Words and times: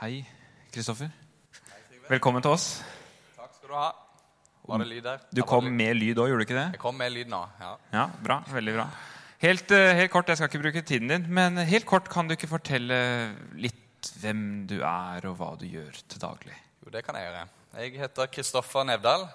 Hei, 0.00 0.24
Kristoffer. 0.74 1.10
Velkommen 2.08 2.42
til 2.44 2.50
oss. 2.54 2.66
Takk 3.36 3.52
skal 3.56 3.70
du 3.70 3.74
ha. 3.78 3.88
Var 4.64 4.80
det 4.80 4.88
lyd 4.88 5.04
der? 5.04 5.22
Du 5.36 5.42
kom 5.46 5.66
med 5.76 5.94
lyd 5.98 6.18
òg, 6.18 6.30
gjorde 6.32 6.42
du 6.42 6.46
ikke 6.48 6.56
det? 6.58 6.66
Jeg 6.74 6.80
kom 6.82 6.96
med 6.98 7.12
lyd 7.12 7.30
nå. 7.32 7.40
ja. 7.60 7.74
Ja, 7.92 8.04
bra, 8.24 8.40
veldig 8.50 8.74
bra. 8.78 8.86
Helt, 9.44 9.70
eh, 9.76 9.92
helt 9.98 10.10
kort, 10.10 10.28
Jeg 10.28 10.38
skal 10.38 10.48
ikke 10.48 10.62
bruke 10.62 10.82
tiden 10.82 11.08
din, 11.08 11.26
men 11.28 11.56
helt 11.58 11.86
kort 11.86 12.08
kan 12.08 12.26
du 12.28 12.34
ikke 12.34 12.48
fortelle 12.48 12.98
litt 13.54 14.10
hvem 14.20 14.66
du 14.66 14.80
er, 14.80 15.26
og 15.28 15.36
hva 15.36 15.52
du 15.60 15.66
gjør 15.68 15.92
til 16.08 16.20
daglig? 16.20 16.56
Jo, 16.84 16.90
det 16.90 17.04
kan 17.04 17.14
jeg 17.14 17.28
gjøre. 17.28 17.46
Jeg 17.76 17.98
heter 18.00 18.26
Kristoffer 18.32 18.84
Nevdal. 18.84 19.28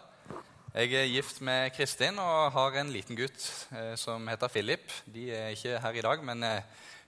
Jeg 0.73 0.94
er 0.94 1.07
gift 1.10 1.41
med 1.41 1.71
Kristin 1.73 2.20
og 2.20 2.52
har 2.54 2.76
en 2.82 2.91
liten 2.94 3.16
gutt 3.18 3.48
eh, 3.71 3.96
som 3.96 4.28
heter 4.28 4.48
Philip. 4.50 4.91
De 5.05 5.30
er 5.34 5.50
ikke 5.55 5.80
her 5.80 5.94
i 5.94 6.02
dag, 6.05 6.23
men 6.23 6.44
eh, 6.44 6.62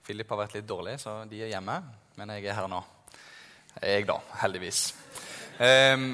Philip 0.06 0.30
har 0.30 0.46
vært 0.46 0.56
litt 0.58 0.70
dårlig, 0.70 1.00
så 1.02 1.24
de 1.30 1.42
er 1.44 1.54
hjemme. 1.54 1.82
Men 2.18 2.30
jeg 2.38 2.46
er 2.46 2.58
her 2.58 2.68
nå. 2.70 2.82
Jeg, 3.80 4.06
da. 4.10 4.18
Heldigvis. 4.42 4.82
Ehm, 5.64 6.14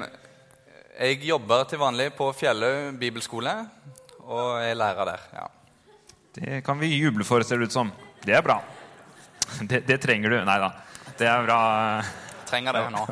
jeg 0.98 1.20
jobber 1.26 1.66
til 1.68 1.80
vanlig 1.82 2.10
på 2.16 2.30
Fjellhaug 2.36 2.98
bibelskole 3.00 3.54
og 4.28 4.58
er 4.62 4.76
lærer 4.78 5.14
der. 5.14 5.30
ja. 5.34 5.46
Det 6.38 6.60
kan 6.62 6.78
vi 6.78 6.92
juble 6.92 7.24
for, 7.26 7.42
ser 7.42 7.58
det 7.58 7.66
ut 7.70 7.74
som. 7.74 7.90
Det 8.22 8.36
er 8.36 8.42
bra. 8.46 8.60
Det, 9.62 9.80
det 9.88 9.96
trenger 10.02 10.30
du. 10.30 10.36
Nei 10.46 10.58
da. 10.62 10.68
Det 11.18 11.26
er 11.26 11.46
bra. 11.46 11.60
Trenger 12.46 12.76
det 12.76 12.82
nå. 12.94 13.02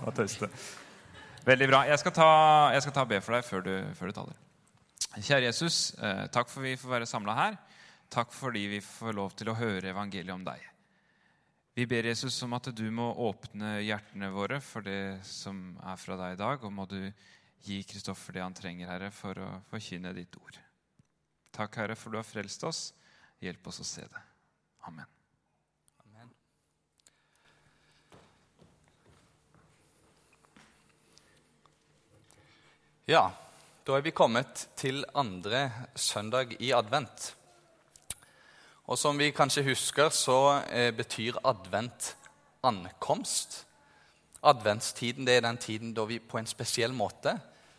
Veldig 1.47 1.69
bra. 1.71 1.81
Jeg 1.89 1.99
skal 2.03 2.15
ta, 2.15 2.29
jeg 2.75 2.85
skal 2.85 2.95
ta 2.95 3.07
be 3.09 3.21
for 3.25 3.35
deg 3.37 3.47
før 3.47 3.65
du, 3.67 3.73
før 3.99 4.13
du 4.13 4.17
taler. 4.21 4.37
Kjære 5.17 5.49
Jesus, 5.49 5.95
eh, 5.99 6.27
takk 6.33 6.51
for 6.53 6.67
vi 6.67 6.77
får 6.79 6.93
være 6.93 7.09
samla 7.09 7.35
her. 7.39 7.59
Takk 8.13 8.33
fordi 8.37 8.67
vi 8.77 8.81
får 8.85 9.17
lov 9.17 9.35
til 9.39 9.51
å 9.51 9.57
høre 9.59 9.91
evangeliet 9.91 10.35
om 10.35 10.45
deg. 10.47 10.63
Vi 11.77 11.85
ber 11.87 12.07
Jesus 12.09 12.39
om 12.43 12.55
at 12.57 12.71
du 12.73 12.87
må 12.89 13.11
åpne 13.21 13.83
hjertene 13.85 14.31
våre 14.33 14.63
for 14.65 14.81
det 14.81 15.19
som 15.29 15.75
er 15.85 15.99
fra 16.01 16.17
deg 16.17 16.33
i 16.33 16.39
dag, 16.41 16.63
og 16.65 16.73
må 16.73 16.87
du 16.89 17.03
gi 17.67 17.83
Kristoffer 17.85 18.33
det 18.39 18.45
han 18.47 18.57
trenger, 18.57 18.89
Herre, 18.89 19.11
for 19.13 19.37
å 19.37 19.49
forkynne 19.69 20.15
ditt 20.17 20.39
ord. 20.41 20.57
Takk, 21.53 21.77
Herre, 21.77 21.99
for 22.01 22.09
du 22.09 22.17
har 22.17 22.25
frelst 22.25 22.65
oss. 22.65 22.81
Hjelp 23.45 23.69
oss 23.69 23.83
å 23.85 23.89
se 23.91 24.07
det. 24.09 24.25
Amen. 24.89 25.13
Amen. 26.07 26.33
Ja, 33.05 33.27
da 33.85 34.01
er 34.01 34.09
vi 34.09 34.17
kommet 34.17 34.71
til 34.81 35.05
andre 35.13 35.67
søndag 35.93 36.57
i 36.57 36.73
advent. 36.73 37.35
Og 38.87 38.99
som 38.99 39.19
vi 39.19 39.33
kanskje 39.35 39.65
husker, 39.67 40.09
så 40.15 40.63
eh, 40.71 40.93
betyr 40.95 41.41
advent 41.45 42.17
ankomst. 42.63 43.67
Adventstiden 44.43 45.27
det 45.27 45.37
er 45.37 45.41
den 45.41 45.59
tiden 45.59 45.95
da 45.95 46.05
vi 46.05 46.19
på 46.19 46.39
en 46.39 46.47
spesiell 46.47 46.93
måte 46.95 47.35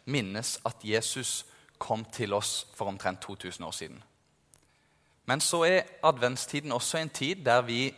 minnes 0.06 0.58
at 0.66 0.84
Jesus 0.84 1.46
kom 1.80 2.04
til 2.12 2.34
oss 2.34 2.68
for 2.76 2.92
omtrent 2.92 3.22
2000 3.22 3.66
år 3.66 3.72
siden. 3.72 4.04
Men 5.26 5.42
så 5.42 5.64
er 5.64 5.88
adventstiden 6.04 6.72
også 6.72 6.98
en 6.98 7.10
tid 7.10 7.46
der 7.46 7.62
vi 7.62 7.96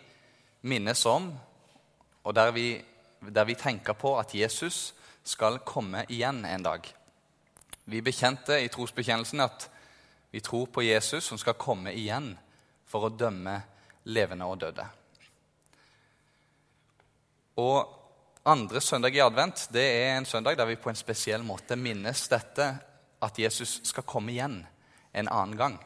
minnes 0.62 1.06
om, 1.06 1.34
og 2.24 2.36
der 2.36 2.52
vi, 2.52 2.82
der 3.34 3.44
vi 3.44 3.56
tenker 3.56 3.94
på 3.94 4.20
at 4.20 4.36
Jesus 4.36 4.94
skal 5.24 5.60
komme 5.66 6.06
igjen 6.10 6.46
en 6.46 6.64
dag. 6.64 6.82
Vi 7.86 8.02
bekjente 8.02 8.62
i 8.64 8.68
trosbekjennelsen 8.68 9.42
at 9.42 9.70
vi 10.32 10.40
tror 10.40 10.66
på 10.66 10.82
Jesus 10.82 11.24
som 11.24 11.38
skal 11.38 11.54
komme 11.54 11.94
igjen 11.94 12.38
for 12.90 13.06
å 13.06 13.14
dømme 13.14 13.56
levende 14.10 14.48
og 14.50 14.60
døde. 14.62 14.86
Og 17.60 17.96
andre 18.50 18.82
søndag 18.82 19.16
i 19.16 19.22
advent 19.22 19.68
det 19.74 19.84
er 19.84 20.18
en 20.18 20.26
søndag 20.26 20.58
der 20.58 20.70
vi 20.70 20.80
på 20.80 20.90
en 20.90 20.98
spesiell 20.98 21.44
måte 21.46 21.78
minnes 21.78 22.28
dette 22.32 22.70
at 23.22 23.40
Jesus 23.40 23.80
skal 23.84 24.08
komme 24.08 24.32
igjen 24.34 24.62
en 25.14 25.28
annen 25.30 25.58
gang. 25.60 25.78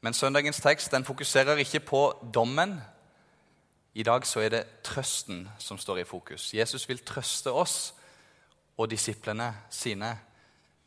Men 0.00 0.16
søndagens 0.16 0.60
tekst 0.60 0.92
den 0.92 1.04
fokuserer 1.04 1.60
ikke 1.60 1.80
på 1.80 2.02
dommen. 2.34 2.78
I 3.94 4.04
dag 4.06 4.26
så 4.26 4.40
er 4.40 4.52
det 4.54 4.66
trøsten 4.86 5.48
som 5.58 5.78
står 5.78 6.02
i 6.02 6.08
fokus. 6.08 6.52
Jesus 6.54 6.88
vil 6.88 7.02
trøste 7.04 7.52
oss 7.52 7.92
og 8.76 8.88
disiplene 8.90 9.50
sine 9.70 10.14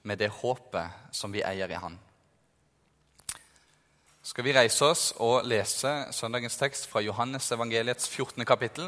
med 0.03 0.17
det 0.17 0.31
håpet 0.33 1.11
som 1.11 1.33
vi 1.33 1.43
eier 1.45 1.69
i 1.69 1.77
Han. 1.77 1.99
Skal 4.23 4.45
vi 4.47 4.53
reise 4.55 4.85
oss 4.87 5.01
og 5.19 5.43
lese 5.43 5.89
søndagens 6.15 6.55
tekst 6.55 6.85
fra 6.87 7.01
Johannes 7.03 7.49
evangeliets 7.51 8.05
14. 8.07 8.45
kapittel? 8.47 8.85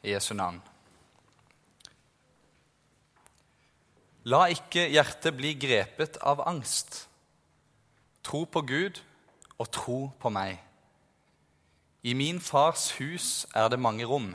I 0.00 0.14
Jesu 0.14 0.30
navn. 0.32 0.62
La 4.32 4.46
ikke 4.48 4.86
hjertet 4.88 5.36
bli 5.36 5.50
grepet 5.60 6.16
av 6.24 6.40
angst. 6.48 7.02
Tro 8.24 8.46
på 8.48 8.62
Gud 8.64 9.02
og 9.60 9.68
tro 9.76 9.98
på 10.16 10.32
meg. 10.32 10.56
I 12.00 12.14
min 12.16 12.40
fars 12.40 12.94
hus 12.96 13.44
er 13.52 13.68
det 13.68 13.80
mange 13.82 14.06
rom. 14.08 14.30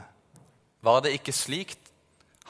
Var 0.85 1.01
det 1.01 1.15
ikke 1.17 1.33
slikt, 1.33 1.89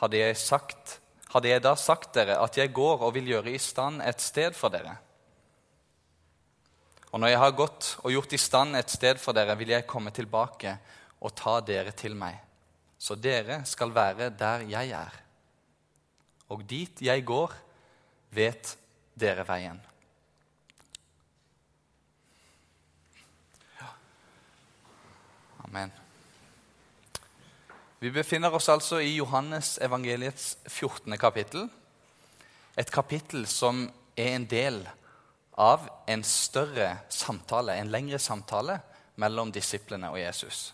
hadde 0.02 0.20
jeg, 0.20 0.36
sagt, 0.44 0.98
hadde 1.32 1.54
jeg 1.54 1.64
da 1.64 1.72
sagt 1.80 2.12
dere 2.20 2.36
at 2.44 2.60
jeg 2.60 2.74
går 2.76 3.08
og 3.08 3.16
vil 3.16 3.32
gjøre 3.32 3.56
i 3.56 3.64
stand 3.64 4.04
et 4.04 4.20
sted 4.20 4.60
for 4.60 4.76
dere. 4.76 4.98
Og 7.12 7.20
når 7.20 7.34
jeg 7.34 7.42
har 7.44 7.58
gått 7.58 7.90
og 8.04 8.12
gjort 8.14 8.34
i 8.34 8.40
stand 8.40 8.78
et 8.80 8.92
sted 8.92 9.20
for 9.20 9.36
dere, 9.36 9.58
vil 9.60 9.74
jeg 9.74 9.88
komme 9.90 10.14
tilbake 10.16 10.78
og 11.22 11.36
ta 11.36 11.60
dere 11.66 11.92
til 11.92 12.16
meg, 12.16 12.38
så 12.98 13.18
dere 13.20 13.62
skal 13.68 13.92
være 13.94 14.30
der 14.38 14.64
jeg 14.70 14.96
er 14.96 15.22
og 16.52 16.66
dit 16.68 17.02
jeg 17.04 17.24
går, 17.24 17.54
vet 18.36 18.74
dere 19.16 19.46
veien. 19.48 19.80
Amen. 25.64 25.94
Vi 28.02 28.12
befinner 28.12 28.52
oss 28.52 28.68
altså 28.74 29.00
i 29.00 29.14
Johannes 29.16 29.78
evangeliets 29.84 30.58
14. 30.68 31.16
kapittel. 31.22 31.70
Et 32.76 32.92
kapittel 32.92 33.46
som 33.48 33.86
er 34.18 34.36
en 34.36 34.48
del 34.50 34.82
av 34.84 35.01
en 36.10 36.24
større 36.24 36.98
samtale, 37.10 37.76
en 37.78 37.92
lengre 37.94 38.20
samtale 38.20 38.80
mellom 39.22 39.52
disiplene 39.54 40.10
og 40.10 40.20
Jesus. 40.20 40.72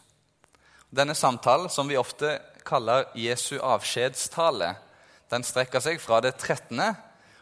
Denne 0.89 1.15
samtalen, 1.15 1.69
som 1.69 1.87
vi 1.87 1.97
ofte 1.99 2.37
kaller 2.67 3.09
Jesu 3.15 3.57
avskjedstale, 3.59 4.73
den 5.27 5.43
strekker 5.43 5.83
seg 5.83 5.99
fra 5.99 6.21
det 6.23 6.37
13. 6.37 6.79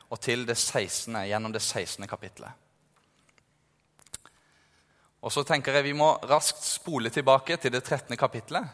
og 0.09 0.21
til 0.21 0.45
det 0.45 0.57
16. 0.57 1.13
gjennom 1.29 1.53
det 1.53 1.61
16. 1.61 2.07
kapittelet. 2.09 2.51
Og 5.25 5.33
så 5.33 5.43
tenker 5.43 5.73
jeg 5.73 5.83
Vi 5.89 5.93
må 5.97 6.11
raskt 6.29 6.61
spole 6.65 7.09
tilbake 7.09 7.57
til 7.57 7.73
det 7.73 7.83
13. 7.83 8.17
kapittelet 8.17 8.65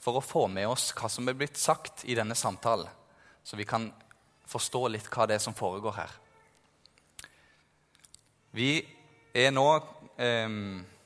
for 0.00 0.16
å 0.16 0.24
få 0.24 0.46
med 0.48 0.68
oss 0.68 0.90
hva 0.96 1.08
som 1.08 1.28
er 1.28 1.36
blitt 1.36 1.56
sagt 1.56 2.04
i 2.04 2.16
denne 2.16 2.36
samtalen, 2.36 2.88
så 3.44 3.56
vi 3.56 3.64
kan 3.64 3.90
forstå 4.48 4.88
litt 4.88 5.08
hva 5.12 5.26
det 5.28 5.38
er 5.38 5.44
som 5.44 5.56
foregår 5.56 5.96
her. 5.96 6.12
Vi 8.54 8.78
er 9.34 9.50
nå 9.50 9.66
eh, 10.18 10.50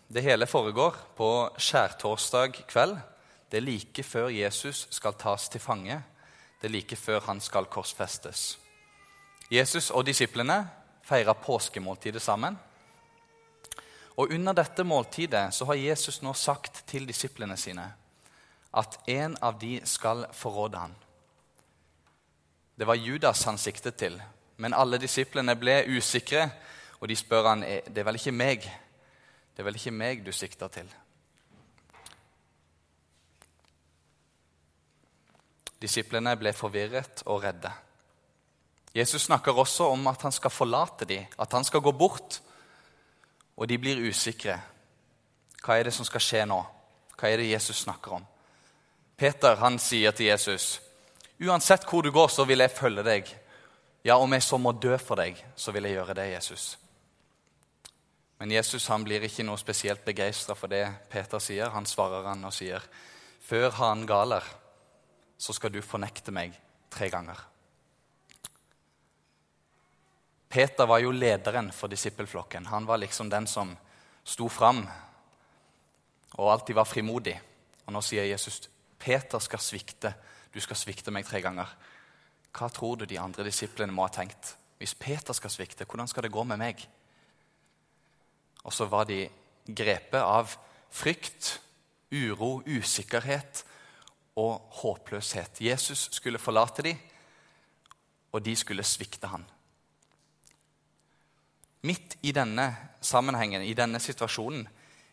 Det 0.09 0.23
hele 0.25 0.47
foregår 0.47 0.95
på 1.17 1.31
skjærtorsdag 1.57 2.63
kveld. 2.69 2.97
Det 3.51 3.57
er 3.57 3.65
like 3.65 4.03
før 4.05 4.29
Jesus 4.29 4.87
skal 4.91 5.17
tas 5.17 5.49
til 5.49 5.61
fange 5.61 6.03
det 6.61 6.67
er 6.67 6.75
like 6.75 6.97
før 6.97 7.21
han 7.29 7.41
skal 7.41 7.69
korsfestes. 7.71 8.59
Jesus 9.51 9.91
og 9.91 10.07
disiplene 10.07 10.65
feirer 11.07 11.39
påskemåltidet 11.39 12.23
sammen. 12.23 12.59
Og 14.19 14.33
Under 14.35 14.53
dette 14.53 14.85
måltidet 14.85 15.55
så 15.55 15.65
har 15.65 15.79
Jesus 15.79 16.23
nå 16.23 16.33
sagt 16.35 16.83
til 16.87 17.07
disiplene 17.07 17.57
sine 17.57 17.87
at 18.79 18.99
en 19.09 19.37
av 19.41 19.55
de 19.59 19.79
skal 19.87 20.27
forråde 20.35 20.79
han. 20.79 20.94
Det 22.79 22.87
var 22.87 22.99
Judas 22.99 23.44
han 23.44 23.59
siktet 23.59 23.97
til, 23.97 24.19
men 24.56 24.75
alle 24.75 24.99
disiplene 24.99 25.55
ble 25.56 25.81
usikre, 25.97 26.51
og 27.00 27.09
de 27.09 27.17
spør 27.17 27.49
han, 27.49 27.62
det 27.62 27.99
er 27.99 28.06
vel 28.06 28.19
ikke 28.19 28.35
meg, 28.35 28.65
det 29.55 29.62
er 29.62 29.67
vel 29.69 29.79
ikke 29.79 29.95
meg 29.95 30.25
du 30.27 30.33
sikter 30.33 30.71
til. 30.73 30.89
Disiplene 35.79 36.35
ble 36.39 36.53
forvirret 36.56 37.23
og 37.27 37.45
redde. 37.45 37.71
Jesus 38.95 39.23
snakker 39.29 39.55
også 39.55 39.93
om 39.93 40.06
at 40.11 40.23
han 40.23 40.35
skal 40.35 40.50
forlate 40.50 41.06
dem, 41.06 41.27
at 41.39 41.53
han 41.53 41.65
skal 41.65 41.81
gå 41.81 41.93
bort. 41.93 42.41
Og 43.56 43.69
de 43.69 43.79
blir 43.79 44.01
usikre. 44.09 44.59
Hva 45.62 45.79
er 45.79 45.87
det 45.87 45.94
som 45.94 46.06
skal 46.06 46.23
skje 46.23 46.44
nå? 46.47 46.59
Hva 47.19 47.31
er 47.31 47.39
det 47.39 47.51
Jesus 47.51 47.85
snakker 47.85 48.19
om? 48.19 48.27
Peter 49.19 49.59
han 49.59 49.79
sier 49.79 50.11
til 50.11 50.27
Jesus, 50.27 50.81
'Uansett 51.39 51.87
hvor 51.91 52.03
du 52.03 52.11
går, 52.11 52.29
så 52.29 52.44
vil 52.44 52.59
jeg 52.59 52.71
følge 52.71 53.03
deg.' 53.03 53.37
'Ja, 54.05 54.19
om 54.19 54.33
jeg 54.33 54.43
så 54.43 54.56
må 54.56 54.73
dø 54.73 54.97
for 54.97 55.15
deg, 55.15 55.44
så 55.56 55.73
vil 55.73 55.83
jeg 55.83 55.93
gjøre 55.93 56.15
det, 56.15 56.33
Jesus.' 56.33 56.79
Men 58.38 58.50
Jesus 58.55 58.87
han 58.88 59.05
blir 59.05 59.25
ikke 59.26 59.43
noe 59.46 59.58
spesielt 59.58 60.05
begeistra 60.06 60.55
for 60.55 60.70
det 60.70 60.85
Peter 61.11 61.43
sier. 61.43 61.73
Han 61.75 61.87
svarer 61.87 62.29
han 62.29 62.44
og 62.44 62.55
sier, 62.55 62.82
'Før 63.40 63.70
han 63.70 64.06
galer, 64.06 64.44
så 65.38 65.52
skal 65.52 65.73
du 65.73 65.82
fornekte 65.82 66.31
meg 66.31 66.52
tre 66.90 67.11
ganger.' 67.11 67.44
Peter 70.49 70.87
var 70.87 70.99
jo 70.99 71.11
lederen 71.11 71.73
for 71.73 71.88
disippelflokken. 71.88 72.67
Han 72.67 72.87
var 72.87 72.96
liksom 72.96 73.31
den 73.31 73.46
som 73.46 73.76
sto 74.25 74.49
fram 74.49 74.88
og 76.38 76.52
alltid 76.52 76.75
var 76.75 76.84
frimodig. 76.84 77.41
Og 77.87 77.93
nå 77.93 78.00
sier 78.00 78.25
Jesus, 78.25 78.69
'Peter 78.99 79.38
skal 79.38 79.58
svikte. 79.58 80.14
Du 80.55 80.61
skal 80.61 80.76
svikte 80.76 81.11
meg 81.11 81.26
tre 81.26 81.41
ganger.' 81.41 81.76
Hva 82.52 82.69
tror 82.73 82.96
du 82.96 83.05
de 83.05 83.19
andre 83.19 83.44
disiplene 83.44 83.93
må 83.93 84.02
ha 84.02 84.08
tenkt? 84.08 84.56
Hvis 84.79 84.94
Peter 84.94 85.32
skal 85.32 85.50
svikte, 85.50 85.84
hvordan 85.84 86.08
skal 86.08 86.23
det 86.23 86.32
gå 86.32 86.44
med 86.44 86.58
meg? 86.58 86.88
Og 88.69 88.75
så 88.76 88.85
var 88.85 89.09
de 89.09 89.23
grepet 89.65 90.20
av 90.20 90.53
frykt, 90.93 91.55
uro, 92.12 92.59
usikkerhet 92.69 93.62
og 94.37 94.61
håpløshet. 94.82 95.62
Jesus 95.65 96.09
skulle 96.12 96.41
forlate 96.41 96.85
dem, 96.85 97.00
og 98.32 98.44
de 98.44 98.53
skulle 98.56 98.85
svikte 98.85 99.31
han. 99.32 99.47
Midt 101.88 102.19
i 102.29 102.35
denne 102.37 102.69
sammenhengen, 103.00 103.65
i 103.65 103.76
denne 103.79 104.00
situasjonen, 104.03 104.67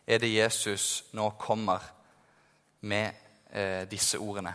er 0.06 0.20
det 0.20 0.34
Jesus 0.34 1.06
nå 1.16 1.30
kommer 1.40 1.82
med 2.86 3.08
eh, 3.50 3.88
disse 3.88 4.20
ordene. 4.20 4.52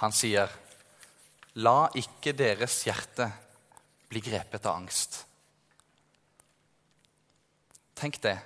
Han 0.00 0.12
sier, 0.12 0.48
'La 1.54 1.90
ikke 1.94 2.32
deres 2.34 2.82
hjerte 2.86 3.28
bli 4.08 4.20
grepet 4.20 4.66
av 4.66 4.78
angst'. 4.78 5.24
Tenk 8.04 8.18
det, 8.20 8.36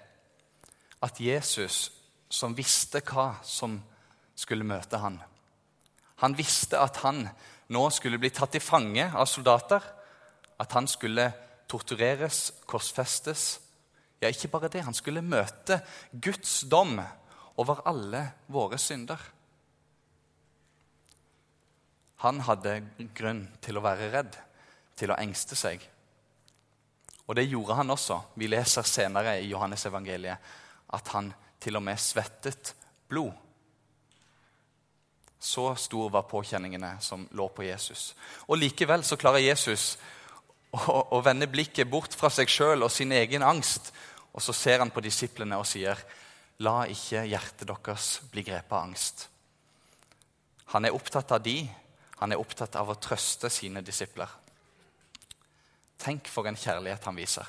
at 1.02 1.16
Jesus, 1.18 1.88
som 2.30 2.52
visste 2.54 3.00
hva 3.02 3.40
som 3.42 3.72
skulle 4.38 4.62
møte 4.62 5.00
han, 5.02 5.16
han 6.22 6.36
visste 6.38 6.78
at 6.78 7.00
han 7.02 7.24
nå 7.74 7.82
skulle 7.90 8.20
bli 8.22 8.30
tatt 8.30 8.54
til 8.54 8.62
fange 8.62 9.08
av 9.10 9.26
soldater, 9.26 9.82
at 10.62 10.78
han 10.78 10.86
skulle 10.86 11.26
tortureres, 11.66 12.52
korsfestes. 12.70 13.48
Ja, 14.22 14.30
ikke 14.30 14.52
bare 14.54 14.70
det, 14.70 14.84
han 14.86 14.94
skulle 14.94 15.26
møte 15.26 15.80
Guds 16.14 16.60
dom 16.70 16.94
over 17.58 17.82
alle 17.90 18.22
våre 18.46 18.78
synder. 18.78 19.18
Han 22.22 22.46
hadde 22.46 22.78
grunn 23.10 23.48
til 23.58 23.78
å 23.78 23.86
være 23.90 24.12
redd, 24.14 24.38
til 24.94 25.10
å 25.10 25.18
engste 25.18 25.58
seg. 25.58 25.82
Og 27.28 27.36
det 27.36 27.44
gjorde 27.50 27.76
han 27.76 27.92
også. 27.92 28.20
Vi 28.40 28.48
leser 28.48 28.86
senere 28.88 29.36
i 29.40 29.50
Johannes 29.50 29.84
evangeliet 29.86 30.54
at 30.96 31.12
han 31.12 31.28
til 31.60 31.76
og 31.76 31.84
med 31.84 32.00
svettet 32.00 32.72
blod. 33.08 33.32
Så 35.38 35.74
stor 35.78 36.08
var 36.10 36.26
påkjenningene 36.30 36.96
som 37.00 37.28
lå 37.36 37.48
på 37.54 37.62
Jesus. 37.62 38.14
Og 38.48 38.58
Likevel 38.58 39.04
så 39.06 39.18
klarer 39.20 39.44
Jesus 39.44 39.92
å, 40.72 41.04
å 41.14 41.20
vende 41.22 41.50
blikket 41.50 41.90
bort 41.90 42.16
fra 42.16 42.30
seg 42.32 42.50
sjøl 42.50 42.82
og 42.82 42.92
sin 42.92 43.12
egen 43.14 43.44
angst. 43.46 43.92
Og 44.32 44.42
så 44.42 44.54
ser 44.56 44.82
han 44.82 44.90
på 44.90 45.04
disiplene 45.04 45.60
og 45.60 45.66
sier, 45.68 45.98
'La 46.58 46.88
ikke 46.90 47.22
hjertet 47.22 47.68
deres 47.68 48.18
bli 48.32 48.42
grepet 48.42 48.72
av 48.72 48.82
angst.' 48.82 49.28
Han 50.74 50.84
er 50.84 50.92
opptatt 50.96 51.30
av 51.32 51.42
de, 51.42 51.62
han 52.18 52.32
er 52.32 52.40
opptatt 52.40 52.74
av 52.76 52.90
å 52.90 52.98
trøste 52.98 53.48
sine 53.48 53.80
disipler. 53.80 54.28
Tenk 55.98 56.30
for 56.30 56.46
en 56.46 56.58
kjærlighet 56.58 57.04
han 57.04 57.18
viser. 57.18 57.46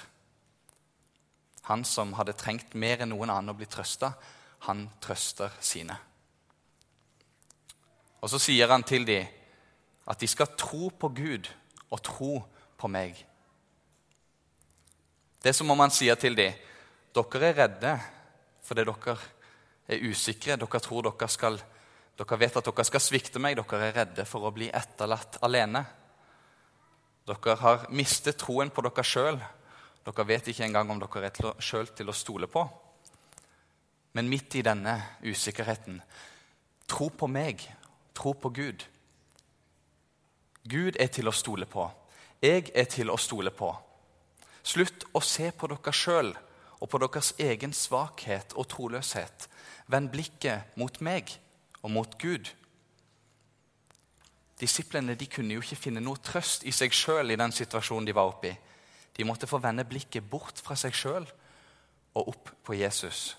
Han 1.69 1.85
som 1.85 2.15
hadde 2.17 2.37
trengt 2.37 2.73
mer 2.73 3.03
enn 3.03 3.11
noen 3.13 3.29
annen 3.29 3.53
å 3.53 3.57
bli 3.57 3.67
trøsta, 3.69 4.13
han 4.65 4.87
trøster 5.03 5.53
sine. 5.63 5.95
Og 8.19 8.31
så 8.31 8.39
sier 8.41 8.71
han 8.71 8.83
til 8.83 9.05
dem 9.07 9.27
at 10.09 10.19
de 10.19 10.27
skal 10.27 10.55
tro 10.57 10.89
på 10.89 11.11
Gud 11.15 11.47
og 11.89 12.01
tro 12.03 12.31
på 12.79 12.89
meg. 12.91 13.19
Det 15.39 15.51
er 15.51 15.55
som 15.55 15.69
om 15.71 15.79
han 15.79 15.93
sier 15.93 16.17
til 16.19 16.35
dem 16.35 16.57
dere 17.15 17.49
er 17.49 17.55
redde 17.57 17.93
fordi 18.65 18.85
dere 18.85 19.15
er 19.89 20.03
usikre. 20.09 20.57
Dere 20.59 20.81
tror 20.83 21.05
dere 21.07 21.29
skal 21.31 21.61
dere 22.19 22.37
vet 22.41 22.57
at 22.59 22.67
dere 22.67 22.85
skal 22.85 23.03
svikte 23.03 23.41
meg. 23.41 23.57
Dere 23.57 23.87
er 23.87 23.95
redde 24.01 24.25
for 24.27 24.45
å 24.45 24.53
bli 24.55 24.67
etterlatt 24.73 25.39
alene. 25.45 25.85
Dere 27.29 27.55
har 27.61 27.83
mistet 27.93 28.39
troen 28.41 28.71
på 28.73 28.81
dere 28.81 29.05
sjøl. 29.05 29.37
Dere 30.05 30.25
vet 30.25 30.47
ikke 30.49 30.65
engang 30.65 30.89
om 30.89 31.01
dere 31.01 31.29
er 31.29 31.61
sjøl 31.61 31.91
til 31.93 32.09
å 32.09 32.15
stole 32.15 32.49
på. 32.49 32.63
Men 34.17 34.29
midt 34.31 34.55
i 34.57 34.63
denne 34.65 34.95
usikkerheten 35.21 35.99
tro 36.89 37.11
på 37.13 37.27
meg, 37.29 37.61
tro 38.17 38.33
på 38.33 38.49
Gud. 38.49 38.85
Gud 40.65 40.97
er 40.99 41.11
til 41.13 41.29
å 41.29 41.35
stole 41.35 41.69
på. 41.69 41.85
Jeg 42.41 42.71
er 42.73 42.89
til 42.89 43.11
å 43.13 43.17
stole 43.21 43.53
på. 43.53 43.69
Slutt 44.65 45.05
å 45.13 45.21
se 45.21 45.51
på 45.53 45.69
dere 45.69 45.93
sjøl 45.93 46.33
og 46.79 46.89
på 46.89 46.99
deres 47.03 47.33
egen 47.37 47.75
svakhet 47.75 48.55
og 48.57 48.67
troløshet. 48.73 49.45
Vend 49.85 50.09
blikket 50.13 50.73
mot 50.79 50.97
meg 51.05 51.35
og 51.83 51.93
mot 51.93 52.17
Gud. 52.21 52.49
Disiplene 54.59 55.15
de 55.15 55.27
kunne 55.31 55.55
jo 55.55 55.63
ikke 55.63 55.79
finne 55.87 56.03
noe 56.03 56.19
trøst 56.23 56.65
i 56.67 56.73
seg 56.75 56.93
sjøl 56.95 57.31
i 57.31 57.39
den 57.39 57.53
situasjonen 57.55 58.07
de 58.07 58.15
var 58.15 58.31
oppe 58.31 58.51
i. 58.51 58.57
De 59.15 59.25
måtte 59.27 59.47
få 59.47 59.59
vende 59.63 59.87
blikket 59.87 60.27
bort 60.29 60.59
fra 60.63 60.75
seg 60.79 60.95
sjøl 60.95 61.27
og 62.15 62.33
opp 62.33 62.51
på 62.63 62.75
Jesus. 62.75 63.37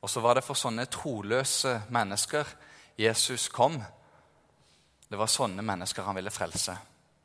Og 0.00 0.10
så 0.10 0.20
var 0.20 0.36
det 0.36 0.44
for 0.44 0.56
sånne 0.56 0.86
troløse 0.88 1.82
mennesker 1.92 2.48
Jesus 3.00 3.48
kom. 3.52 3.76
Det 5.08 5.18
var 5.18 5.28
sånne 5.28 5.64
mennesker 5.64 6.06
han 6.06 6.16
ville 6.16 6.32
frelse. 6.32 6.76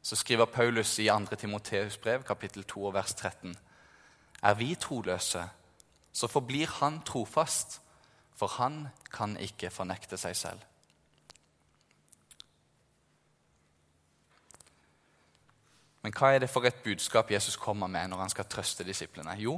Så 0.05 0.15
skriver 0.19 0.45
Paulus 0.45 0.99
i 0.99 1.07
2. 1.07 1.35
Timoteus 1.39 1.97
brev, 1.97 2.23
kapittel 2.23 2.63
2, 2.63 2.89
vers 2.93 3.13
13.: 3.13 3.55
Er 4.43 4.53
vi 4.53 4.75
troløse, 4.75 5.43
så 6.13 6.27
forblir 6.27 6.67
han 6.79 7.01
trofast, 7.01 7.81
for 8.35 8.51
han 8.59 8.87
kan 9.11 9.37
ikke 9.39 9.71
fornekte 9.71 10.17
seg 10.19 10.35
selv. 10.35 10.63
Men 16.05 16.13
hva 16.13 16.35
er 16.35 16.43
det 16.43 16.51
for 16.51 16.67
et 16.67 16.83
budskap 16.85 17.31
Jesus 17.31 17.55
kommer 17.57 17.89
med 17.89 18.11
når 18.11 18.19
han 18.25 18.29
skal 18.29 18.45
trøste 18.45 18.85
disiplene? 18.85 19.33
Jo, 19.41 19.55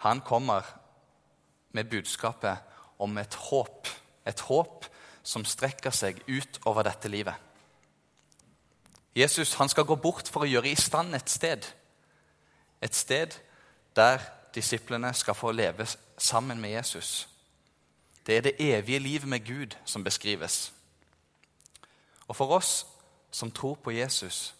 han 0.00 0.22
kommer 0.24 0.64
med 1.72 1.84
budskapet 1.84 2.56
om 2.98 3.18
et 3.18 3.34
håp. 3.34 3.88
Et 4.26 4.40
håp 4.40 4.86
som 5.22 5.44
strekker 5.44 5.92
seg 5.92 6.22
ut 6.28 6.60
over 6.64 6.86
dette 6.86 7.10
livet. 7.12 7.34
Jesus 9.16 9.54
han 9.60 9.68
skal 9.68 9.84
gå 9.84 9.98
bort 10.00 10.30
for 10.32 10.46
å 10.46 10.48
gjøre 10.48 10.72
i 10.72 10.80
stand 10.80 11.14
et 11.14 11.28
sted. 11.28 11.66
Et 12.80 12.94
sted 12.94 13.36
der 13.96 14.24
disiplene 14.54 15.12
skal 15.14 15.36
få 15.36 15.52
leve 15.52 15.86
sammen 16.16 16.60
med 16.60 16.72
Jesus. 16.78 17.28
Det 18.26 18.36
er 18.36 18.40
det 18.40 18.54
evige 18.58 18.98
livet 18.98 19.28
med 19.28 19.46
Gud 19.46 19.76
som 19.84 20.04
beskrives. 20.04 20.72
Og 22.28 22.36
for 22.36 22.54
oss 22.56 22.86
som 23.30 23.50
tror 23.50 23.74
på 23.74 23.90
Jesus, 23.90 24.54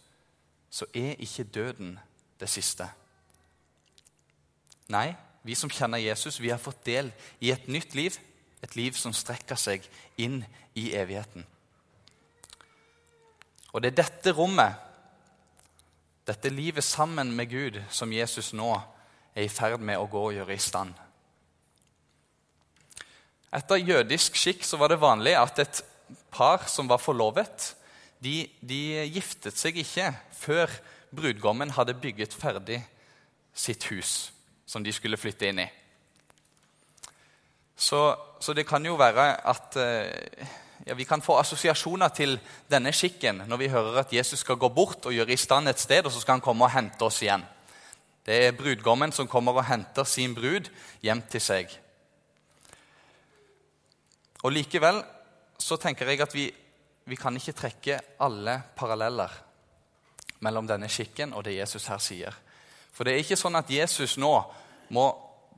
så 0.71 0.87
er 0.95 1.15
ikke 1.19 1.45
døden 1.45 1.99
det 2.41 2.49
siste. 2.49 2.89
Nei, 4.89 5.15
vi 5.43 5.55
som 5.55 5.71
kjenner 5.71 5.99
Jesus, 5.99 6.41
vi 6.41 6.49
har 6.49 6.59
fått 6.59 6.87
del 6.87 7.13
i 7.41 7.51
et 7.51 7.69
nytt 7.69 7.95
liv. 7.95 8.19
Et 8.63 8.77
liv 8.77 8.95
som 8.95 9.13
strekker 9.13 9.59
seg 9.59 9.87
inn 10.17 10.45
i 10.79 10.93
evigheten. 10.95 11.47
Og 13.73 13.83
det 13.83 13.93
er 13.93 14.03
dette 14.05 14.35
rommet, 14.37 14.77
dette 16.27 16.53
livet 16.53 16.85
sammen 16.85 17.33
med 17.35 17.51
Gud, 17.51 17.81
som 17.91 18.13
Jesus 18.13 18.53
nå 18.53 18.71
er 19.35 19.47
i 19.47 19.51
ferd 19.51 19.83
med 19.83 19.99
å 19.99 20.07
gå 20.07 20.27
og 20.29 20.37
gjøre 20.37 20.55
i 20.55 20.63
stand. 20.63 20.95
Etter 23.53 23.83
jødisk 23.83 24.37
skikk 24.41 24.65
så 24.65 24.79
var 24.81 24.93
det 24.93 25.03
vanlig 25.03 25.35
at 25.37 25.59
et 25.61 25.83
par 26.33 26.65
som 26.73 26.89
var 26.89 27.03
forlovet, 27.03 27.75
de, 28.23 28.47
de 28.61 29.03
giftet 29.13 29.59
seg 29.59 29.77
ikke 29.83 30.09
før 30.37 30.71
brudgommen 31.13 31.75
hadde 31.77 31.99
bygget 31.99 32.35
ferdig 32.35 32.81
sitt 33.53 33.85
hus 33.91 34.33
som 34.65 34.85
de 34.85 34.93
skulle 34.95 35.21
flytte 35.21 35.51
inn 35.51 35.61
i. 35.65 35.69
Så, 37.77 38.01
så 38.41 38.55
det 38.55 38.65
kan 38.69 38.85
jo 38.87 38.95
være 38.97 39.27
at 39.51 39.77
eh, 39.81 40.47
ja, 40.87 40.95
vi 40.95 41.05
kan 41.05 41.23
få 41.25 41.37
assosiasjoner 41.41 42.13
til 42.15 42.37
denne 42.71 42.93
skikken 42.95 43.43
når 43.51 43.61
vi 43.61 43.71
hører 43.73 44.01
at 44.05 44.13
Jesus 44.15 44.45
skal 44.47 44.61
gå 44.61 44.71
bort 44.73 45.07
og 45.07 45.15
gjøre 45.17 45.35
i 45.35 45.41
stand 45.41 45.69
et 45.69 45.83
sted, 45.83 46.07
og 46.07 46.15
så 46.15 46.23
skal 46.23 46.39
han 46.39 46.45
komme 46.45 46.65
og 46.65 46.73
hente 46.73 47.05
oss 47.05 47.21
igjen. 47.25 47.45
Det 48.23 48.39
er 48.47 48.57
brudgommen 48.57 49.13
som 49.13 49.29
kommer 49.29 49.59
og 49.59 49.67
henter 49.67 50.07
sin 50.07 50.35
brud 50.35 50.71
hjem 51.03 51.25
til 51.31 51.43
seg. 51.43 51.75
Og 54.43 54.53
Likevel 54.53 54.99
så 55.63 55.79
tenker 55.79 56.09
jeg 56.11 56.23
at 56.25 56.35
vi, 56.35 56.49
vi 57.07 57.19
kan 57.19 57.37
ikke 57.39 57.55
trekke 57.55 57.99
alle 58.23 58.57
paralleller 58.77 59.37
mellom 60.43 60.67
denne 60.67 60.89
skikken 60.91 61.35
og 61.37 61.45
det 61.47 61.57
Jesus 61.61 61.87
her 61.91 62.03
sier. 62.03 62.35
For 62.93 63.07
det 63.07 63.15
er 63.15 63.23
ikke 63.23 63.39
sånn 63.39 63.57
at 63.57 63.71
Jesus 63.71 64.19
nå 64.21 64.33
må 64.93 65.07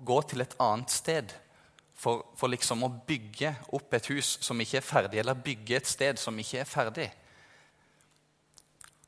gå 0.04 0.20
til 0.28 0.44
et 0.44 0.56
annet 0.62 0.92
sted 0.92 1.32
for, 1.94 2.26
for 2.36 2.52
liksom 2.52 2.84
å 2.84 2.92
bygge 3.06 3.54
opp 3.76 3.96
et 3.96 4.10
hus 4.12 4.36
som 4.44 4.60
ikke 4.60 4.80
er 4.80 4.86
ferdig, 4.86 5.20
eller 5.22 5.38
bygge 5.38 5.78
et 5.78 5.88
sted 5.88 6.20
som 6.20 6.36
ikke 6.38 6.60
er 6.60 6.68
ferdig. 6.68 7.08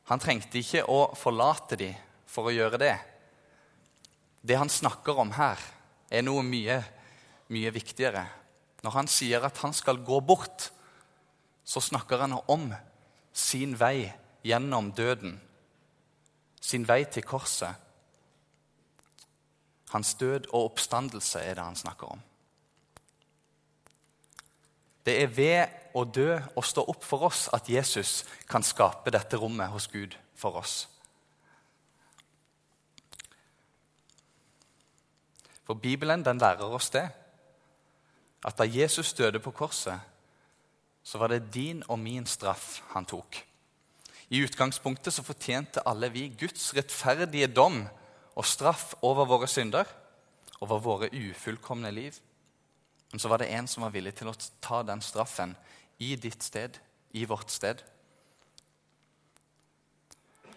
Han 0.08 0.22
trengte 0.22 0.60
ikke 0.62 0.84
å 0.88 1.10
forlate 1.18 1.78
dem 1.78 1.96
for 2.30 2.48
å 2.48 2.54
gjøre 2.54 2.80
det. 2.80 2.94
Det 4.46 4.56
han 4.58 4.70
snakker 4.70 5.18
om 5.18 5.32
her, 5.34 5.60
er 6.06 6.22
noe 6.22 6.44
mye, 6.46 6.78
mye 7.50 7.72
viktigere. 7.74 8.22
Når 8.84 8.90
han 8.90 9.08
sier 9.10 9.44
at 9.46 9.58
han 9.64 9.74
skal 9.74 10.02
gå 10.04 10.20
bort, 10.20 10.70
så 11.64 11.80
snakker 11.80 12.22
han 12.22 12.36
om 12.46 12.68
sin 13.32 13.74
vei 13.78 14.06
gjennom 14.46 14.92
døden. 14.92 15.40
Sin 16.60 16.86
vei 16.88 17.04
til 17.04 17.24
korset. 17.26 17.74
Hans 19.92 20.14
død 20.18 20.50
og 20.52 20.72
oppstandelse 20.72 21.40
er 21.40 21.54
det 21.54 21.64
han 21.64 21.78
snakker 21.78 22.16
om. 22.16 22.22
Det 25.06 25.14
er 25.22 25.30
ved 25.30 25.94
å 25.94 26.02
dø 26.04 26.32
og 26.56 26.64
stå 26.66 26.82
opp 26.90 27.04
for 27.06 27.28
oss 27.28 27.46
at 27.54 27.68
Jesus 27.70 28.24
kan 28.50 28.64
skape 28.66 29.12
dette 29.14 29.38
rommet 29.38 29.70
hos 29.70 29.86
Gud 29.92 30.16
for 30.34 30.58
oss. 30.58 30.88
For 35.66 35.78
Bibelen 35.78 36.24
den 36.26 36.42
lærer 36.42 36.74
oss 36.74 36.90
det. 36.94 37.06
At 38.44 38.58
da 38.58 38.64
Jesus 38.64 39.12
døde 39.12 39.40
på 39.40 39.50
korset, 39.50 40.00
så 41.02 41.18
var 41.18 41.30
det 41.30 41.54
din 41.54 41.82
og 41.88 41.98
min 41.98 42.26
straff 42.26 42.80
han 42.92 43.06
tok. 43.06 43.38
I 44.28 44.42
utgangspunktet 44.42 45.14
så 45.14 45.22
fortjente 45.22 45.84
alle 45.86 46.10
vi 46.10 46.28
Guds 46.38 46.72
rettferdige 46.74 47.46
dom 47.46 47.84
og 48.34 48.44
straff 48.44 48.94
over 49.02 49.24
våre 49.24 49.46
synder, 49.48 49.86
over 50.60 50.82
våre 50.82 51.10
ufullkomne 51.14 51.90
liv. 51.90 52.14
Men 53.12 53.22
så 53.22 53.28
var 53.28 53.38
det 53.38 53.52
en 53.54 53.68
som 53.70 53.86
var 53.86 53.94
villig 53.94 54.16
til 54.18 54.32
å 54.32 54.38
ta 54.60 54.82
den 54.82 55.00
straffen 55.00 55.54
i 56.02 56.16
ditt 56.16 56.42
sted, 56.42 56.74
i 57.14 57.24
vårt 57.24 57.54
sted. 57.54 57.84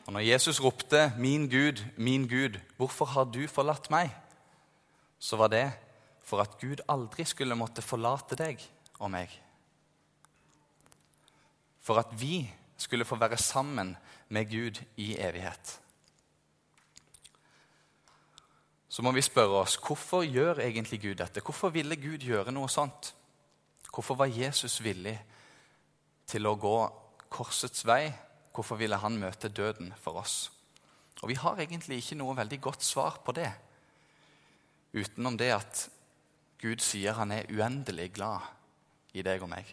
Og 0.07 0.13
når 0.13 0.25
Jesus 0.25 0.61
ropte 0.61 1.13
'Min 1.17 1.49
Gud, 1.49 1.85
min 1.97 2.27
Gud, 2.27 2.59
hvorfor 2.77 3.05
har 3.05 3.23
du 3.23 3.47
forlatt 3.47 3.89
meg?' 3.89 4.15
så 5.19 5.35
var 5.35 5.47
det 5.47 5.71
for 6.29 6.43
at 6.43 6.57
Gud 6.61 6.83
aldri 6.91 7.25
skulle 7.25 7.57
måtte 7.57 7.81
forlate 7.81 8.37
deg 8.37 8.61
og 8.99 9.09
meg. 9.13 9.31
For 11.81 11.97
at 12.01 12.13
vi 12.19 12.43
skulle 12.77 13.07
få 13.07 13.17
være 13.19 13.37
sammen 13.41 13.95
med 14.29 14.49
Gud 14.51 14.81
i 15.01 15.15
evighet. 15.17 15.79
Så 18.89 19.01
må 19.05 19.13
vi 19.13 19.25
spørre 19.25 19.63
oss 19.63 19.77
hvorfor 19.81 20.25
gjør 20.25 20.61
egentlig 20.65 21.01
Gud 21.01 21.17
dette? 21.19 21.41
Hvorfor 21.45 21.73
ville 21.73 21.97
Gud 21.97 22.25
gjøre 22.25 22.53
noe 22.53 22.69
sånt? 22.69 23.13
Hvorfor 23.89 24.17
var 24.17 24.29
Jesus 24.29 24.79
villig 24.85 25.17
til 26.29 26.45
å 26.45 26.57
gå 26.57 26.77
korsets 27.29 27.85
vei? 27.85 28.09
Hvorfor 28.53 28.77
ville 28.81 28.97
han 29.01 29.17
møte 29.21 29.49
døden 29.49 29.93
for 30.01 30.21
oss? 30.21 30.51
Og 31.21 31.29
Vi 31.29 31.37
har 31.41 31.59
egentlig 31.59 31.99
ikke 32.03 32.17
noe 32.21 32.37
veldig 32.37 32.61
godt 32.61 32.85
svar 32.85 33.21
på 33.25 33.33
det 33.35 33.49
utenom 34.93 35.37
det 35.37 35.51
at 35.53 35.81
Gud 36.59 36.81
sier 36.83 37.15
han 37.15 37.31
er 37.31 37.47
uendelig 37.51 38.11
glad 38.17 38.43
i 39.15 39.23
deg 39.23 39.43
og 39.43 39.51
meg. 39.51 39.69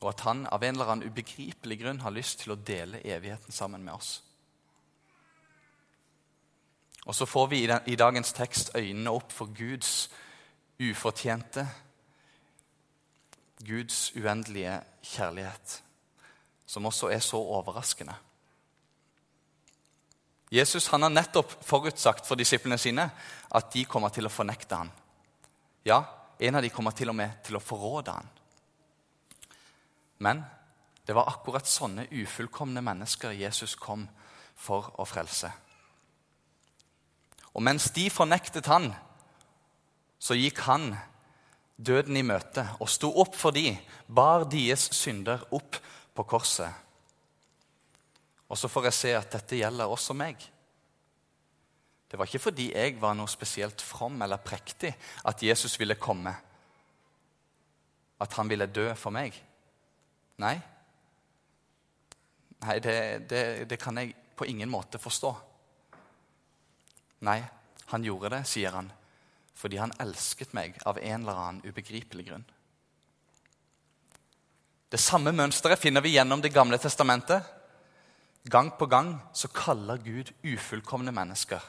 Og 0.00 0.10
at 0.14 0.24
han 0.26 0.46
av 0.50 0.64
en 0.64 0.74
eller 0.74 0.90
annen 0.90 1.12
ubegripelig 1.12 1.78
grunn 1.82 2.00
har 2.02 2.14
lyst 2.14 2.42
til 2.42 2.54
å 2.54 2.58
dele 2.58 3.02
evigheten 3.04 3.54
sammen 3.54 3.84
med 3.84 3.94
oss. 3.94 4.18
Og 7.06 7.14
så 7.16 7.26
får 7.26 7.46
vi 7.50 7.62
i, 7.64 7.96
dagens 7.96 8.32
tekst 8.36 8.74
øynene 8.76 9.12
opp 9.12 9.32
for 9.32 9.52
Guds 9.56 10.10
ufortjente, 10.80 11.66
Guds 13.60 14.12
uendelige 14.16 14.80
kjærlighet, 15.02 15.82
som 16.66 16.86
også 16.86 17.10
er 17.12 17.22
så 17.24 17.40
overraskende. 17.40 18.14
Jesus 20.50 20.88
han 20.90 21.02
har 21.02 21.12
nettopp 21.12 21.52
forutsagt 21.64 22.26
for 22.26 22.40
disiplene 22.40 22.78
sine 22.78 23.04
at 23.54 23.70
de 23.72 23.84
kommer 23.84 24.10
til 24.10 24.26
å 24.26 24.32
fornekte 24.32 24.80
ham. 24.80 24.90
Ja, 25.84 26.04
en 26.38 26.54
av 26.54 26.62
dem 26.62 26.72
kommer 26.74 26.96
til 26.96 27.12
og 27.12 27.16
med 27.16 27.40
til 27.44 27.56
å 27.56 27.62
forråde 27.64 28.14
han. 28.16 28.30
Men 30.20 30.42
det 31.06 31.16
var 31.16 31.30
akkurat 31.30 31.68
sånne 31.68 32.06
ufullkomne 32.12 32.82
mennesker 32.84 33.32
Jesus 33.36 33.74
kom 33.80 34.04
for 34.60 34.92
å 35.00 35.06
frelse. 35.08 35.50
Og 37.56 37.64
mens 37.64 37.88
de 37.96 38.06
fornektet 38.12 38.68
han, 38.70 38.92
så 40.20 40.36
gikk 40.36 40.60
han 40.68 40.92
døden 41.80 42.18
i 42.20 42.22
møte 42.26 42.66
og 42.78 42.90
sto 42.92 43.10
opp 43.22 43.34
for 43.38 43.56
de, 43.56 43.72
bar 44.06 44.44
deres 44.52 44.90
synder 44.94 45.42
opp 45.56 45.80
på 46.14 46.26
korset. 46.28 46.70
Og 48.50 48.58
så 48.58 48.68
får 48.68 48.90
jeg 48.90 48.98
se 48.98 49.12
at 49.16 49.32
dette 49.32 49.58
gjelder 49.62 49.90
også 49.90 50.14
meg. 50.18 50.42
Det 52.10 52.18
var 52.18 52.26
ikke 52.26 52.42
fordi 52.42 52.72
jeg 52.74 52.96
var 52.98 53.14
noe 53.14 53.30
spesielt 53.30 53.82
from 53.86 54.18
eller 54.24 54.42
prektig 54.42 54.90
at 55.30 55.42
Jesus 55.46 55.78
ville 55.78 55.94
komme. 55.94 56.32
At 58.20 58.34
han 58.34 58.50
ville 58.50 58.66
dø 58.66 58.88
for 58.98 59.14
meg. 59.14 59.36
Nei. 60.42 60.56
Nei, 62.60 62.76
det, 62.82 62.96
det, 63.30 63.44
det 63.70 63.78
kan 63.80 63.96
jeg 64.02 64.16
på 64.36 64.48
ingen 64.50 64.68
måte 64.72 64.98
forstå. 64.98 65.30
Nei, 67.28 67.38
han 67.92 68.04
gjorde 68.04 68.34
det, 68.34 68.44
sier 68.48 68.74
han, 68.74 68.90
fordi 69.54 69.78
han 69.80 69.94
elsket 70.02 70.54
meg 70.56 70.80
av 70.88 70.98
en 70.98 71.22
eller 71.22 71.40
annen 71.46 71.64
ubegripelig 71.68 72.26
grunn. 72.30 72.46
Det 74.90 74.98
samme 74.98 75.30
mønsteret 75.30 75.78
finner 75.78 76.02
vi 76.02 76.16
gjennom 76.16 76.40
Det 76.42 76.50
gamle 76.50 76.78
testamentet. 76.82 77.44
Gang 78.50 78.72
på 78.74 78.88
gang 78.90 79.14
så 79.36 79.48
kaller 79.54 80.00
Gud 80.02 80.32
ufullkomne 80.42 81.12
mennesker. 81.14 81.60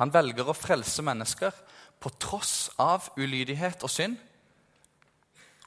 Han 0.00 0.12
velger 0.12 0.48
å 0.48 0.56
frelse 0.56 1.04
mennesker 1.04 1.56
på 2.02 2.12
tross 2.22 2.70
av 2.80 3.10
ulydighet 3.18 3.84
og 3.84 3.92
synd. 3.92 4.16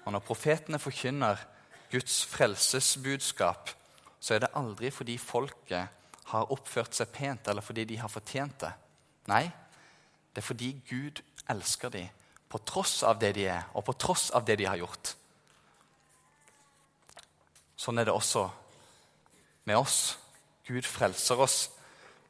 Og 0.05 0.13
når 0.13 0.25
profetene 0.25 0.79
forkynner 0.82 1.39
Guds 1.91 2.24
frelsesbudskap, 2.29 3.70
så 4.20 4.36
er 4.36 4.44
det 4.44 4.55
aldri 4.58 4.91
fordi 4.94 5.17
folket 5.22 6.01
har 6.32 6.51
oppført 6.53 6.98
seg 6.98 7.12
pent, 7.13 7.48
eller 7.48 7.62
fordi 7.62 7.86
de 7.86 8.00
har 8.01 8.10
fortjent 8.10 8.58
det. 8.65 8.72
Nei, 9.29 9.46
det 10.34 10.41
er 10.41 10.48
fordi 10.48 10.72
Gud 10.89 11.22
elsker 11.50 11.94
dem 11.94 12.10
på 12.50 12.62
tross 12.65 13.01
av 13.05 13.20
det 13.22 13.34
de 13.38 13.46
er, 13.50 13.67
og 13.74 13.86
på 13.86 13.96
tross 14.00 14.29
av 14.34 14.46
det 14.48 14.58
de 14.62 14.67
har 14.67 14.79
gjort. 14.82 15.13
Sånn 17.77 18.00
er 18.00 18.08
det 18.08 18.15
også 18.15 18.48
med 19.70 19.77
oss. 19.77 20.17
Gud 20.65 20.86
frelser 20.88 21.41
oss 21.41 21.58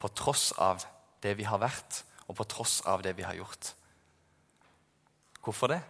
på 0.02 0.10
tross 0.18 0.50
av 0.60 0.84
det 1.24 1.38
vi 1.38 1.48
har 1.48 1.62
vært, 1.62 2.04
og 2.28 2.38
på 2.40 2.48
tross 2.50 2.80
av 2.90 3.04
det 3.06 3.16
vi 3.18 3.26
har 3.26 3.38
gjort. 3.38 3.74
Hvorfor 5.46 5.70
det? 5.70 5.82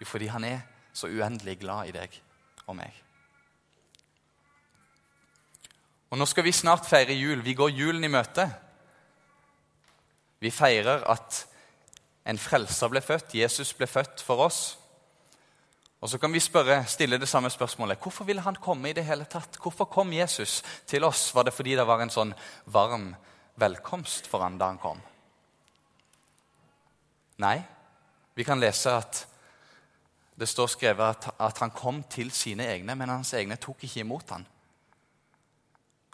Jo, 0.00 0.06
fordi 0.06 0.28
han 0.30 0.44
er 0.44 0.60
så 0.92 1.08
uendelig 1.10 1.58
glad 1.62 1.90
i 1.90 1.96
deg 1.96 2.20
og 2.66 2.76
meg. 2.78 2.92
Og 6.12 6.18
Nå 6.20 6.26
skal 6.28 6.44
vi 6.44 6.52
snart 6.52 6.86
feire 6.86 7.14
jul. 7.16 7.40
Vi 7.40 7.54
går 7.56 7.72
julen 7.72 8.04
i 8.04 8.10
møte. 8.12 8.44
Vi 10.42 10.50
feirer 10.52 11.06
at 11.08 11.46
en 12.28 12.38
frelser 12.38 12.90
ble 12.92 13.00
født. 13.00 13.34
Jesus 13.38 13.72
ble 13.74 13.88
født 13.88 14.20
for 14.20 14.44
oss. 14.44 14.60
Og 16.02 16.10
Så 16.10 16.18
kan 16.18 16.32
vi 16.32 16.40
spørre, 16.40 16.84
stille 16.86 17.18
det 17.18 17.28
samme 17.28 17.50
spørsmålet. 17.50 17.98
Hvorfor 18.02 18.24
ville 18.24 18.42
han 18.42 18.58
komme 18.60 18.90
i 18.90 18.92
det 18.92 19.04
hele 19.04 19.24
tatt? 19.24 19.56
Hvorfor 19.62 19.84
kom 19.84 20.12
Jesus 20.12 20.62
til 20.86 21.04
oss? 21.04 21.34
Var 21.34 21.42
det 21.42 21.54
fordi 21.54 21.76
det 21.78 21.86
var 21.86 22.02
en 22.02 22.10
sånn 22.10 22.34
varm 22.66 23.14
velkomst 23.56 24.26
for 24.26 24.44
han 24.44 24.58
da 24.58 24.70
han 24.72 24.80
kom? 24.82 25.00
Nei. 27.42 27.58
Vi 28.34 28.44
kan 28.44 28.60
lese 28.60 28.94
at 28.96 29.26
det 30.40 30.48
står 30.48 30.70
skrevet 30.72 31.04
at, 31.04 31.28
at 31.38 31.58
han 31.60 31.70
kom 31.70 32.02
til 32.10 32.30
sine 32.32 32.66
egne, 32.72 32.94
men 32.96 33.12
hans 33.12 33.34
egne 33.36 33.58
tok 33.60 33.84
ikke 33.84 34.00
imot 34.00 34.30
han. 34.32 34.46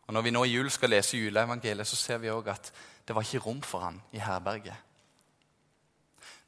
Og 0.06 0.14
Når 0.14 0.22
vi 0.22 0.30
nå 0.30 0.44
i 0.44 0.54
jul 0.54 0.70
skal 0.70 0.90
lese 0.90 1.18
juleevangeliet, 1.18 1.86
så 1.86 1.96
ser 1.96 2.18
vi 2.18 2.30
òg 2.32 2.48
at 2.48 2.72
det 3.06 3.14
var 3.14 3.22
ikke 3.22 3.44
rom 3.44 3.60
for 3.62 3.84
han 3.84 4.00
i 4.12 4.18
herberget. 4.18 4.74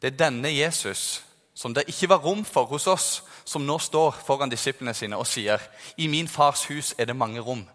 Det 0.03 0.13
er 0.13 0.17
denne 0.17 0.49
Jesus 0.49 1.23
som 1.55 1.75
det 1.75 1.85
ikke 1.89 2.09
var 2.09 2.23
rom 2.25 2.45
for 2.45 2.65
hos 2.71 2.87
oss, 2.87 3.09
som 3.45 3.67
nå 3.67 3.77
står 3.79 4.17
foran 4.25 4.49
disiplene 4.49 4.95
sine 4.95 5.17
og 5.17 5.27
sier, 5.27 5.61
'I 5.97 6.07
min 6.07 6.29
fars 6.29 6.65
hus 6.65 6.95
er 6.99 7.05
det 7.05 7.17
mange 7.17 7.41
rom'. 7.41 7.69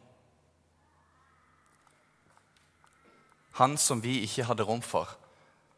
Han 3.56 3.78
som 3.80 4.02
vi 4.04 4.20
ikke 4.26 4.44
hadde 4.50 4.66
rom 4.68 4.82
for, 4.84 5.08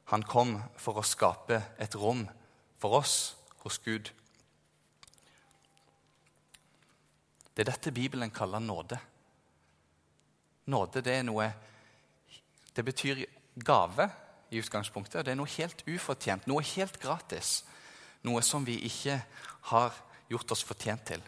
han 0.09 0.23
kom 0.25 0.55
for 0.79 0.97
å 0.97 1.05
skape 1.05 1.59
et 1.77 1.95
rom 1.99 2.23
for 2.81 2.97
oss 2.97 3.35
hos 3.61 3.77
Gud. 3.85 4.09
Det 7.53 7.65
er 7.65 7.69
dette 7.69 7.93
Bibelen 7.93 8.31
kaller 8.33 8.63
nåde. 8.63 8.97
Nåde 10.73 11.03
det 11.05 11.19
er 11.19 11.25
noe 11.25 11.51
Det 12.77 12.85
betyr 12.85 13.23
gave 13.57 14.05
i 14.53 14.59
utgangspunktet. 14.61 15.25
Det 15.25 15.31
er 15.31 15.37
noe 15.39 15.49
helt 15.49 15.79
ufortjent, 15.87 16.45
noe 16.45 16.61
helt 16.61 16.99
gratis. 17.01 17.63
Noe 18.21 18.43
som 18.45 18.65
vi 18.65 18.75
ikke 18.85 19.15
har 19.71 19.97
gjort 20.29 20.53
oss 20.53 20.61
fortjent 20.61 21.07
til. 21.09 21.23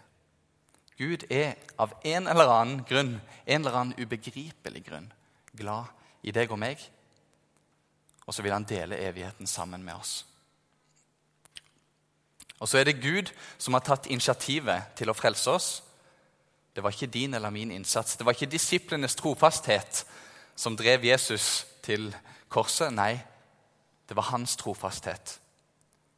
Gud 1.00 1.26
er 1.32 1.56
av 1.82 1.96
en 2.06 2.30
eller 2.30 2.54
annen 2.54 2.84
grunn, 2.86 3.16
en 3.46 3.66
eller 3.66 3.80
annen 3.80 3.98
ubegripelig 3.98 4.84
grunn, 4.86 5.10
glad 5.58 5.90
i 6.24 6.34
deg 6.36 6.52
og 6.52 6.60
meg. 6.60 6.82
Og 8.26 8.34
så 8.34 8.44
vil 8.46 8.54
han 8.54 8.68
dele 8.68 9.00
evigheten 9.02 9.48
sammen 9.48 9.84
med 9.84 9.96
oss. 9.96 10.26
Og 12.60 12.68
så 12.68 12.78
er 12.78 12.90
det 12.90 13.02
Gud 13.02 13.32
som 13.58 13.74
har 13.74 13.86
tatt 13.88 14.10
initiativet 14.12 14.92
til 15.00 15.10
å 15.10 15.16
frelse 15.16 15.52
oss. 15.52 15.70
Det 16.76 16.84
var 16.84 16.94
ikke 16.94 17.12
din 17.12 17.34
eller 17.34 17.50
min 17.50 17.72
innsats. 17.72 18.18
Det 18.20 18.26
var 18.28 18.36
ikke 18.36 18.52
disiplenes 18.52 19.16
trofasthet 19.16 20.04
som 20.60 20.76
drev 20.78 21.06
Jesus 21.08 21.66
til 21.84 22.12
korset. 22.52 22.92
Nei, 22.94 23.16
det 24.10 24.18
var 24.18 24.32
hans 24.34 24.58
trofasthet. 24.60 25.40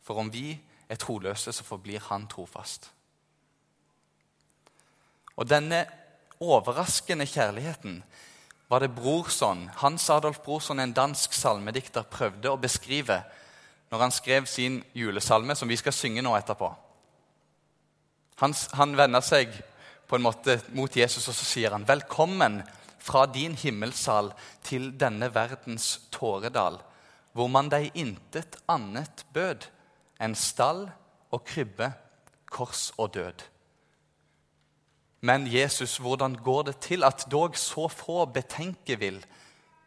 For 0.02 0.18
om 0.18 0.32
vi 0.34 0.56
er 0.90 1.00
troløse, 1.00 1.54
så 1.54 1.64
forblir 1.64 2.02
han 2.10 2.26
trofast. 2.28 2.90
Og 5.38 5.48
denne 5.50 5.86
overraskende 6.42 7.26
kjærligheten 7.30 8.02
var 8.72 8.80
det 8.80 8.96
Brorson, 8.96 9.70
Hans 9.76 10.10
Adolf 10.10 10.40
Brorson, 10.46 10.80
en 10.80 10.94
dansk 10.96 11.34
salmedikter, 11.36 12.06
prøvde 12.08 12.54
å 12.54 12.60
beskrive 12.60 13.18
når 13.92 14.00
han 14.06 14.14
skrev 14.16 14.48
sin 14.48 14.78
julesalme, 14.96 15.58
som 15.60 15.68
vi 15.68 15.76
skal 15.76 15.92
synge 15.92 16.24
nå 16.24 16.32
etterpå. 16.38 16.70
Han, 18.40 18.56
han 18.80 18.96
vender 18.96 19.26
seg 19.28 19.52
på 20.08 20.16
en 20.16 20.24
måte 20.24 20.56
mot 20.72 20.96
Jesus, 20.96 21.28
og 21.28 21.36
så 21.36 21.50
sier 21.50 21.76
han, 21.76 21.84
'Velkommen 21.84 22.62
fra 22.96 23.26
din 23.28 23.58
himmelsal 23.60 24.32
til 24.64 24.94
denne 24.96 25.28
verdens 25.36 26.08
tåredal', 26.16 26.80
hvor 27.34 27.52
man 27.52 27.68
deg 27.68 27.92
intet 27.94 28.56
annet 28.72 29.26
bød 29.34 29.68
enn 30.20 30.36
stall 30.36 30.86
og 31.32 31.44
krybbe, 31.44 31.92
kors 32.48 32.94
og 32.98 33.14
død. 33.20 33.51
Men 35.22 35.46
Jesus, 35.48 35.98
hvordan 35.98 36.36
går 36.36 36.64
det 36.64 36.78
til 36.82 37.04
at 37.04 37.28
dog 37.32 37.58
så 37.58 37.88
få 37.88 38.26
betenke 38.26 38.98
vil 39.00 39.26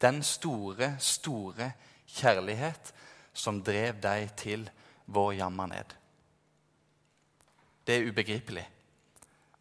den 0.00 0.22
store, 0.22 0.94
store 0.98 1.72
kjærlighet 2.06 2.92
som 3.32 3.62
drev 3.62 3.98
deg 4.02 4.30
til 4.38 4.70
vår 5.06 5.32
jammerned? 5.32 5.96
Det 7.86 7.96
er 7.96 8.08
ubegripelig, 8.08 8.64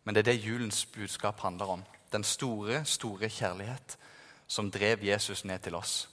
men 0.03 0.15
det 0.15 0.21
er 0.21 0.31
det 0.31 0.45
julens 0.45 0.85
budskap 0.85 1.39
handler 1.39 1.65
om. 1.65 1.83
Den 2.11 2.23
store, 2.23 2.85
store 2.85 3.29
kjærlighet 3.29 3.97
som 4.47 4.71
drev 4.71 5.03
Jesus 5.03 5.45
ned 5.45 5.59
til 5.59 5.75
oss. 5.75 6.09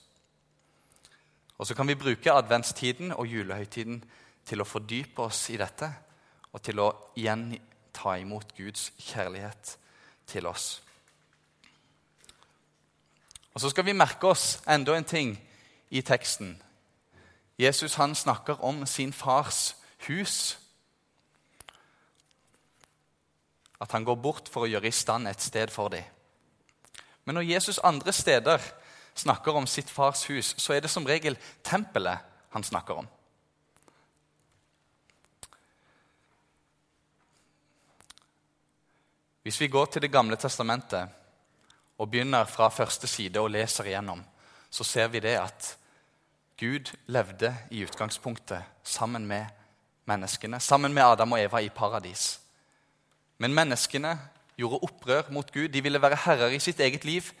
Og 1.57 1.67
Så 1.67 1.75
kan 1.75 1.87
vi 1.87 1.95
bruke 1.95 2.31
adventstiden 2.31 3.11
og 3.11 3.27
julehøytiden 3.27 4.03
til 4.45 4.61
å 4.61 4.65
fordype 4.65 5.21
oss 5.21 5.49
i 5.53 5.57
dette 5.61 5.93
og 6.51 6.61
til 6.65 6.79
å 6.81 6.87
igjen 7.15 7.51
ta 8.01 8.15
imot 8.17 8.55
Guds 8.57 8.91
kjærlighet 8.97 9.77
til 10.27 10.47
oss. 10.47 10.81
Og 13.53 13.61
Så 13.61 13.69
skal 13.69 13.85
vi 13.85 13.93
merke 13.93 14.27
oss 14.27 14.61
enda 14.69 14.95
en 14.97 15.03
ting 15.03 15.35
i 15.89 16.01
teksten. 16.01 16.61
Jesus 17.59 17.95
han 17.95 18.15
snakker 18.15 18.63
om 18.63 18.85
sin 18.85 19.13
fars 19.13 19.75
hus. 20.07 20.57
At 23.81 23.91
han 23.91 24.03
går 24.03 24.15
bort 24.15 24.49
for 24.49 24.65
å 24.65 24.71
gjøre 24.71 24.87
i 24.87 24.95
stand 24.95 25.27
et 25.27 25.41
sted 25.41 25.69
for 25.69 25.89
dem. 25.89 26.03
Men 27.25 27.35
når 27.35 27.41
Jesus 27.41 27.79
andre 27.83 28.11
steder 28.11 28.61
snakker 29.15 29.51
om 29.51 29.67
sitt 29.67 29.89
fars 29.89 30.23
hus, 30.29 30.55
så 30.57 30.73
er 30.73 30.79
det 30.79 30.89
som 30.89 31.05
regel 31.05 31.37
tempelet 31.63 32.17
han 32.49 32.63
snakker 32.63 33.03
om. 33.03 33.07
Hvis 39.41 39.61
vi 39.61 39.67
går 39.67 39.85
til 39.85 40.01
Det 40.01 40.11
gamle 40.11 40.35
testamentet 40.35 41.09
og 41.97 42.09
begynner 42.09 42.45
fra 42.45 42.69
første 42.69 43.07
side 43.07 43.39
og 43.39 43.51
leser 43.51 43.89
igjennom, 43.89 44.23
så 44.69 44.83
ser 44.83 45.07
vi 45.07 45.19
det 45.19 45.37
at 45.37 45.77
Gud 46.59 46.91
levde 47.07 47.55
i 47.71 47.83
utgangspunktet 47.83 48.63
sammen 48.83 49.25
med 49.27 49.45
menneskene, 50.05 50.59
sammen 50.59 50.93
med 50.93 51.03
Adam 51.03 51.31
og 51.31 51.41
Eva 51.41 51.57
i 51.57 51.69
paradis. 51.69 52.39
Men 53.37 53.53
menneskene 53.53 54.19
gjorde 54.57 54.83
opprør 54.85 55.31
mot 55.33 55.51
Gud. 55.53 55.67
De 55.73 55.81
ville 55.81 56.01
være 56.01 56.19
herrer 56.25 56.53
i 56.53 56.59
sitt 56.59 56.79
eget 56.79 57.05
liv. 57.05 57.31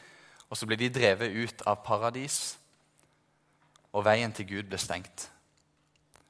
Og 0.49 0.57
så 0.57 0.65
ble 0.67 0.75
de 0.75 0.89
drevet 0.91 1.31
ut 1.31 1.61
av 1.69 1.79
paradis, 1.85 2.57
og 3.95 4.03
veien 4.03 4.33
til 4.35 4.49
Gud 4.49 4.67
ble 4.67 4.79
stengt. 4.79 5.29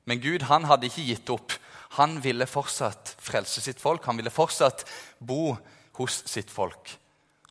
Men 0.05 0.21
Gud 0.21 0.45
han 0.45 0.67
hadde 0.69 0.89
ikke 0.89 1.05
gitt 1.07 1.31
opp. 1.33 1.55
Han 1.97 2.19
ville 2.23 2.47
fortsatt 2.47 3.15
frelse 3.19 3.61
sitt 3.61 3.81
folk. 3.81 4.05
Han 4.05 4.17
ville 4.17 4.31
fortsatt 4.31 4.85
bo 5.19 5.55
hos 5.99 6.21
sitt 6.29 6.51
folk. 6.51 6.93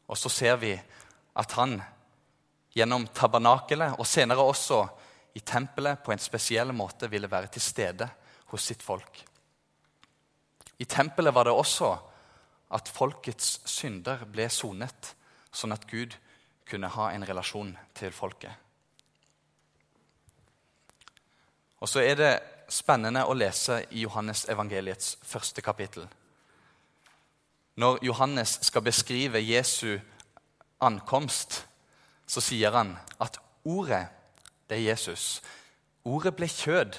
Og 0.09 0.19
så 0.19 0.33
ser 0.33 0.57
vi 0.63 0.73
at 1.41 1.53
han 1.59 1.77
gjennom 2.75 3.07
tabernakelet 3.15 3.99
og 3.99 4.07
senere 4.07 4.47
også 4.47 4.81
i 5.37 5.43
tempelet 5.47 6.01
på 6.03 6.15
en 6.15 6.23
spesiell 6.23 6.73
måte 6.75 7.11
ville 7.11 7.31
være 7.31 7.51
til 7.55 7.63
stede 7.63 8.09
hos 8.51 8.65
sitt 8.71 8.83
folk. 8.83 9.21
I 10.81 10.87
tempelet 10.89 11.35
var 11.35 11.47
det 11.47 11.55
også 11.55 11.91
at 12.73 12.89
folkets 12.89 13.61
synder 13.69 14.25
ble 14.31 14.47
sonet, 14.51 15.15
sånn 15.53 15.75
at 15.75 15.87
Gud 15.91 16.15
kunne 16.71 16.91
ha 16.95 17.11
en 17.13 17.27
relasjon 17.27 17.75
til 17.99 18.15
folket. 18.15 18.55
Og 21.81 21.89
så 21.89 22.03
er 22.05 22.17
det 22.17 22.33
spennende 22.71 23.25
å 23.27 23.35
lese 23.35 23.83
i 23.91 24.05
Johannes 24.05 24.47
evangeliets 24.49 25.17
første 25.27 25.63
kapittel. 25.63 26.07
Når 27.81 27.99
Johannes 28.05 28.59
skal 28.67 28.85
beskrive 28.85 29.43
Jesu 29.43 29.99
ankomst, 30.81 31.65
så 32.27 32.43
sier 32.45 32.75
han 32.75 32.95
at 33.19 33.39
ordet, 33.65 34.07
det 34.71 34.79
er 34.79 34.91
Jesus. 34.93 35.41
Ordet 36.05 36.35
ble 36.37 36.49
kjød. 36.49 36.99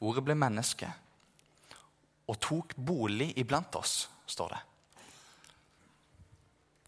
Ordet 0.00 0.24
ble 0.26 0.34
menneske. 0.38 0.88
Og 2.26 2.40
tok 2.42 2.74
bolig 2.76 3.30
iblant 3.38 3.78
oss, 3.78 4.08
står 4.26 4.56
det. 4.56 4.62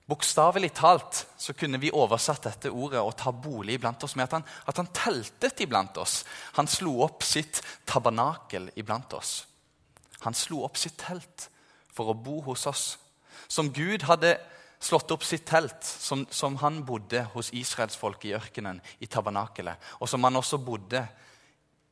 Bokstavelig 0.09 0.71
talt 0.73 1.27
så 1.37 1.53
kunne 1.53 1.77
vi 1.83 1.91
oversatt 1.93 2.47
dette 2.47 2.71
ordet 2.73 3.01
og 3.05 3.13
ta 3.21 3.29
bolig 3.29 3.75
iblant 3.77 4.05
oss 4.07 4.15
med 4.17 4.25
at 4.25 4.39
han, 4.39 4.45
at 4.65 4.79
han 4.81 4.89
teltet 4.97 5.61
iblant 5.61 5.99
oss. 6.01 6.23
Han 6.57 6.71
slo 6.71 6.95
opp 7.05 7.27
sitt 7.29 7.61
tabernakel 7.85 8.71
iblant 8.81 9.13
oss. 9.13 9.43
Han 10.25 10.35
slo 10.35 10.63
opp 10.65 10.79
sitt 10.81 10.97
telt 11.03 11.51
for 11.93 12.09
å 12.09 12.17
bo 12.17 12.39
hos 12.47 12.65
oss. 12.71 12.87
Som 13.53 13.69
Gud 13.77 14.07
hadde 14.09 14.39
slått 14.81 15.13
opp 15.13 15.27
sitt 15.29 15.45
telt, 15.45 15.85
som, 15.85 16.25
som 16.31 16.57
han 16.63 16.81
bodde 16.89 17.27
hos 17.35 17.51
israelsfolket 17.53 18.31
i 18.31 18.37
ørkenen, 18.39 18.81
i 19.05 19.11
tabernakelet, 19.11 19.77
og 20.01 20.09
som 20.09 20.25
han 20.25 20.41
også 20.41 20.61
bodde 20.63 21.03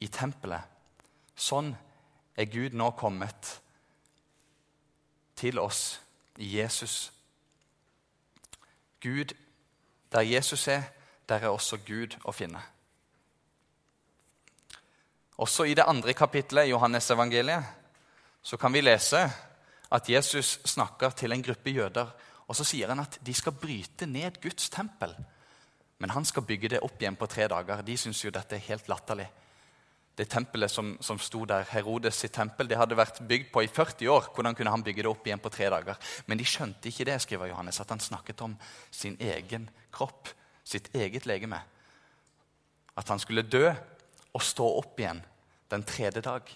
i 0.00 0.08
tempelet. 0.08 0.64
Sånn 1.36 1.74
er 2.32 2.48
Gud 2.48 2.72
nå 2.72 2.88
kommet 2.96 3.52
til 5.36 5.60
oss 5.60 5.98
i 6.40 6.54
Jesus 6.56 7.10
Gud, 9.06 9.34
Der 10.12 10.20
Jesus 10.20 10.68
er, 10.68 10.82
der 11.28 11.34
er 11.42 11.48
også 11.48 11.76
Gud 11.76 12.14
å 12.24 12.32
finne. 12.32 12.60
Også 15.36 15.66
i 15.66 15.74
det 15.74 15.84
andre 15.86 16.14
kapittelet 16.14 16.68
i 16.68 16.70
Johannes 16.70 17.10
evangeliet 17.10 17.64
så 18.42 18.56
kan 18.56 18.72
vi 18.72 18.80
lese 18.80 19.24
at 19.92 20.08
Jesus 20.08 20.60
snakker 20.64 21.10
til 21.10 21.32
en 21.32 21.42
gruppe 21.42 21.70
jøder. 21.70 22.12
og 22.48 22.56
Så 22.56 22.64
sier 22.64 22.88
han 22.88 23.02
at 23.02 23.18
de 23.26 23.34
skal 23.34 23.52
bryte 23.52 24.06
ned 24.06 24.40
Guds 24.42 24.70
tempel. 24.70 25.16
Men 25.98 26.10
han 26.10 26.24
skal 26.24 26.46
bygge 26.46 26.68
det 26.68 26.80
opp 26.80 27.02
igjen 27.02 27.16
på 27.16 27.26
tre 27.26 27.48
dager. 27.48 27.82
De 27.82 27.96
syns 27.96 28.24
jo 28.24 28.30
dette 28.30 28.56
er 28.56 28.68
helt 28.68 28.88
latterlig 28.88 29.28
det 30.16 30.24
tempelet 30.32 30.72
som, 30.72 30.94
som 31.04 31.18
sto 31.20 31.42
der, 31.44 31.66
Herodes 31.68 32.16
sitt 32.16 32.32
tempel, 32.32 32.68
det 32.68 32.78
hadde 32.80 32.96
vært 32.96 33.20
bygd 33.28 33.50
på 33.52 33.66
i 33.66 33.68
40 33.68 34.08
år. 34.08 34.30
Hvordan 34.32 34.56
kunne 34.56 34.72
han 34.72 34.84
bygge 34.84 35.04
det 35.04 35.10
opp 35.10 35.26
igjen 35.28 35.42
på 35.44 35.52
tre 35.52 35.68
dager? 35.72 36.00
Men 36.24 36.40
de 36.40 36.46
skjønte 36.48 36.88
ikke 36.88 37.04
det, 37.04 37.18
skriver 37.20 37.50
Johannes, 37.50 37.80
at 37.84 37.92
han 37.92 38.00
snakket 38.00 38.40
om 38.46 38.54
sin 38.88 39.18
egen 39.20 39.68
kropp, 39.92 40.32
sitt 40.64 40.88
eget 40.96 41.28
legeme. 41.28 41.60
At 42.96 43.12
han 43.12 43.20
skulle 43.20 43.44
dø 43.44 43.68
og 43.68 44.44
stå 44.44 44.70
opp 44.80 45.04
igjen 45.04 45.20
den 45.68 45.84
tredje 45.84 46.24
dag. 46.24 46.48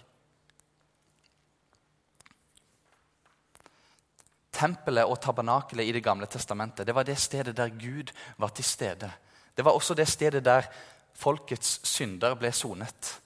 Tempelet 4.57 5.05
og 5.05 5.21
tabernakelet 5.21 5.85
i 5.85 5.93
Det 5.93 6.03
gamle 6.03 6.25
testamentet 6.25 6.87
det 6.87 6.97
var 6.97 7.05
det 7.05 7.19
stedet 7.21 7.55
der 7.57 7.69
Gud 7.69 8.09
var 8.37 8.49
til 8.49 8.65
stede. 8.65 9.13
Det 9.53 9.65
var 9.65 9.77
også 9.77 9.93
det 9.93 10.09
stedet 10.09 10.43
der 10.45 10.65
folkets 11.13 11.79
synder 11.85 12.33
ble 12.39 12.51
sonet. 12.51 13.20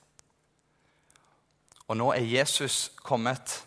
Og 1.87 1.97
nå 1.97 2.09
er 2.15 2.25
Jesus 2.25 2.89
kommet 3.05 3.59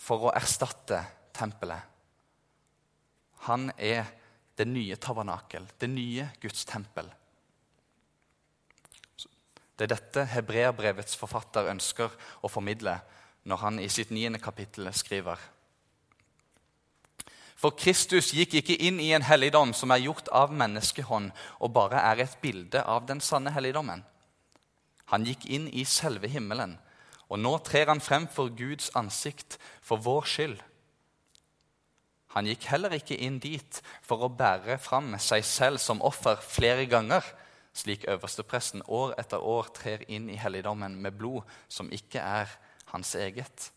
for 0.00 0.28
å 0.28 0.34
erstatte 0.36 1.02
tempelet. 1.36 1.82
Han 3.48 3.70
er 3.76 4.08
det 4.56 4.66
nye 4.68 4.96
tabernakel, 5.00 5.66
det 5.80 5.88
nye 5.88 6.28
Guds 6.40 6.64
tempel. 6.68 7.08
Det 9.76 9.86
er 9.86 9.94
dette 9.94 10.26
hebreerbrevets 10.34 11.16
forfatter 11.16 11.70
ønsker 11.72 12.12
å 12.44 12.50
formidle 12.52 12.98
når 13.48 13.62
han 13.62 13.78
i 13.80 13.88
sitt 13.88 14.10
niende 14.12 14.40
kapittel 14.42 14.90
skriver. 14.92 15.40
For 17.60 17.76
Kristus 17.76 18.30
gikk 18.36 18.58
ikke 18.60 18.76
inn 18.88 19.00
i 19.00 19.10
en 19.16 19.24
helligdom 19.24 19.72
som 19.76 19.92
er 19.92 20.00
gjort 20.04 20.28
av 20.32 20.52
menneskehånd, 20.52 21.32
og 21.60 21.72
bare 21.76 22.00
er 22.12 22.22
et 22.24 22.36
bilde 22.40 22.80
av 22.84 23.04
den 23.08 23.20
sanne 23.24 23.52
helligdommen. 23.52 24.04
Han 25.12 25.26
gikk 25.28 25.44
inn 25.48 25.66
i 25.68 25.84
selve 25.84 26.28
himmelen, 26.28 26.78
og 27.30 27.38
nå 27.38 27.52
trer 27.62 27.90
han 27.92 28.02
frem 28.02 28.26
for 28.30 28.50
Guds 28.58 28.90
ansikt 28.98 29.56
for 29.86 30.02
vår 30.02 30.26
skyld. 30.26 30.58
Han 32.34 32.46
gikk 32.46 32.68
heller 32.70 32.94
ikke 32.94 33.18
inn 33.18 33.40
dit 33.42 33.80
for 34.06 34.22
å 34.22 34.30
bære 34.30 34.78
fram 34.82 35.16
seg 35.18 35.46
selv 35.46 35.82
som 35.82 36.02
offer 36.06 36.38
flere 36.42 36.86
ganger, 36.90 37.24
slik 37.74 38.06
øverstepresten 38.10 38.84
år 38.90 39.16
etter 39.18 39.42
år 39.42 39.70
trer 39.74 40.04
inn 40.10 40.28
i 40.30 40.38
helligdommen 40.38 40.96
med 41.02 41.18
blod 41.18 41.46
som 41.70 41.90
ikke 41.94 42.22
er 42.22 42.50
hans 42.92 43.14
eget. 43.18 43.70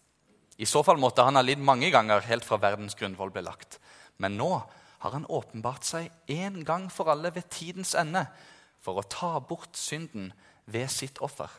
I 0.58 0.66
så 0.70 0.84
fall 0.86 1.02
måtte 1.02 1.26
han 1.26 1.38
ha 1.38 1.46
lidd 1.46 1.62
mange 1.62 1.90
ganger 1.94 2.26
helt 2.28 2.46
fra 2.46 2.60
verdens 2.62 2.98
grunnvoll 2.98 3.34
ble 3.34 3.46
lagt. 3.46 3.80
Men 4.22 4.38
nå 4.38 4.50
har 5.04 5.16
han 5.18 5.26
åpenbart 5.30 5.86
seg 5.86 6.10
en 6.32 6.62
gang 6.66 6.90
for 6.94 7.10
alle 7.12 7.34
ved 7.34 7.50
tidens 7.54 7.94
ende 7.98 8.26
for 8.84 9.00
å 9.00 9.08
ta 9.10 9.36
bort 9.42 9.78
synden 9.78 10.30
ved 10.70 10.90
sitt 10.94 11.22
offer. 11.26 11.50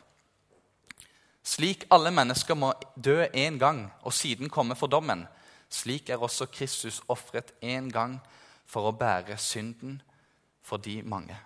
Slik 1.45 1.85
alle 1.93 2.09
mennesker 2.11 2.57
må 2.57 2.71
dø 2.97 3.21
én 3.25 3.59
gang 3.61 3.83
og 4.01 4.13
siden 4.13 4.49
komme 4.49 4.75
for 4.75 4.89
dommen, 4.89 5.27
slik 5.69 6.09
er 6.09 6.21
også 6.21 6.47
Kristus 6.49 7.01
ofret 7.07 7.53
én 7.61 7.91
gang 7.93 8.17
for 8.65 8.89
å 8.89 8.95
bære 8.97 9.37
synden 9.37 9.99
for 10.65 10.81
de 10.81 11.01
mange. 11.05 11.37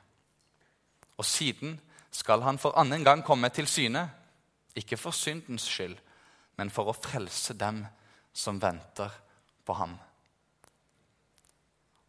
Og 1.20 1.26
siden 1.26 1.76
skal 2.12 2.42
han 2.48 2.58
for 2.58 2.80
annen 2.80 3.04
gang 3.04 3.26
komme 3.28 3.50
til 3.50 3.68
syne, 3.68 4.08
ikke 4.76 4.98
for 4.98 5.12
syndens 5.12 5.68
skyld, 5.68 5.98
men 6.56 6.72
for 6.72 6.88
å 6.88 6.96
frelse 6.96 7.54
dem 7.60 7.84
som 8.34 8.62
venter 8.62 9.12
på 9.66 9.76
ham. 9.76 9.98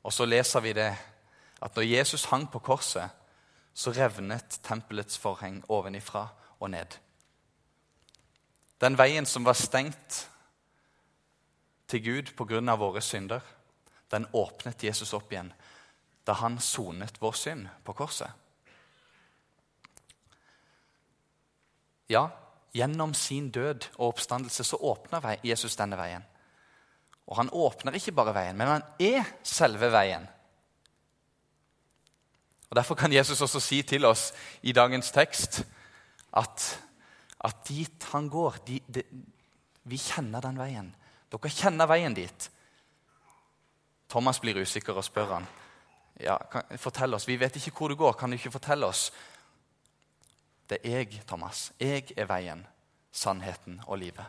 Og 0.06 0.14
så 0.14 0.24
leser 0.24 0.62
vi 0.62 0.72
det 0.78 0.90
at 1.60 1.76
når 1.76 1.90
Jesus 1.90 2.30
hang 2.30 2.46
på 2.50 2.62
korset, 2.64 3.10
så 3.74 3.92
revnet 3.92 4.60
tempelets 4.62 5.18
forheng 5.18 5.60
ovenifra 5.68 6.28
og 6.60 6.70
ned. 6.70 6.96
Den 8.80 8.96
veien 8.98 9.26
som 9.26 9.44
var 9.44 9.58
stengt 9.58 10.26
til 11.90 12.04
Gud 12.04 12.32
pga. 12.36 12.76
våre 12.76 13.00
synder, 13.00 13.40
den 14.10 14.26
åpnet 14.32 14.84
Jesus 14.84 15.12
opp 15.14 15.32
igjen 15.32 15.52
da 16.24 16.34
han 16.36 16.58
sonet 16.60 17.16
vår 17.18 17.32
synd 17.32 17.68
på 17.84 17.94
korset. 17.96 18.30
Ja, 22.10 22.28
gjennom 22.76 23.14
sin 23.14 23.50
død 23.50 23.86
og 23.96 24.12
oppstandelse 24.12 24.64
så 24.64 24.76
åpner 24.76 25.38
Jesus 25.42 25.76
denne 25.78 25.98
veien. 25.98 26.26
Og 27.26 27.36
han 27.38 27.50
åpner 27.50 27.94
ikke 27.94 28.14
bare 28.14 28.34
veien, 28.34 28.58
men 28.58 28.68
han 28.68 28.86
er 28.98 29.26
selve 29.46 29.90
veien. 29.92 30.26
Og 32.70 32.76
Derfor 32.76 32.94
kan 32.94 33.12
Jesus 33.12 33.40
også 33.40 33.60
si 33.60 33.82
til 33.82 34.04
oss 34.04 34.30
i 34.62 34.72
dagens 34.72 35.10
tekst 35.10 35.62
at, 36.32 36.66
at 37.40 37.62
dit 37.68 38.04
han 38.12 38.28
går 38.28 38.58
de, 38.66 38.80
de, 38.86 39.04
Vi 39.82 39.96
kjenner 39.96 40.44
den 40.44 40.58
veien. 40.60 40.90
Dere 41.32 41.52
kjenner 41.52 41.88
veien 41.88 42.14
dit. 42.14 42.50
Thomas 44.10 44.40
blir 44.42 44.60
usikker 44.60 44.96
og 44.98 45.06
spør 45.06 45.36
han. 45.38 45.46
Ja, 46.20 46.36
kan, 46.52 46.66
fortell 46.78 47.14
oss, 47.14 47.28
Vi 47.28 47.38
vet 47.40 47.56
ikke 47.56 47.72
hvor 47.76 47.88
du 47.88 47.96
går. 47.96 48.12
Kan 48.12 48.30
du 48.30 48.36
ikke 48.36 48.52
fortelle 48.52 48.86
oss? 48.86 49.10
Det 50.68 50.78
er 50.84 51.00
jeg, 51.00 51.22
Thomas. 51.26 51.72
Jeg 51.80 52.12
er 52.16 52.28
veien, 52.28 52.66
sannheten 53.12 53.80
og 53.86 53.98
livet. 53.98 54.26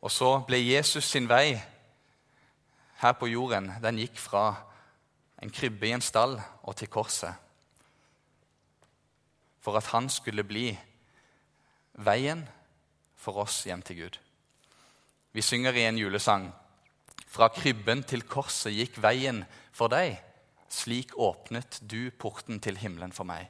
Og 0.00 0.10
så 0.10 0.38
ble 0.48 0.56
Jesus 0.64 1.04
sin 1.04 1.28
vei 1.28 1.60
her 3.00 3.12
på 3.12 3.28
jorden, 3.28 3.68
den 3.82 4.00
gikk 4.00 4.16
fra 4.18 4.54
en 5.40 5.52
krybbe 5.52 5.88
i 5.88 5.92
en 5.92 6.04
stall 6.04 6.38
og 6.62 6.76
til 6.76 6.88
korset. 6.88 7.49
For 9.60 9.76
at 9.76 9.90
han 9.92 10.08
skulle 10.08 10.44
bli 10.44 10.72
veien 12.00 12.46
for 13.20 13.42
oss 13.42 13.64
hjem 13.68 13.82
til 13.84 14.04
Gud. 14.04 14.18
Vi 15.32 15.42
synger 15.44 15.76
i 15.76 15.86
en 15.86 15.98
julesang 15.98 16.50
Fra 17.30 17.46
krybben 17.54 18.02
til 18.02 18.24
korset 18.26 18.74
gikk 18.74 18.96
veien 18.98 19.44
for 19.70 19.92
deg. 19.92 20.16
Slik 20.70 21.12
åpnet 21.14 21.78
du 21.86 22.10
porten 22.10 22.58
til 22.58 22.78
himmelen 22.78 23.12
for 23.14 23.22
meg. 23.28 23.46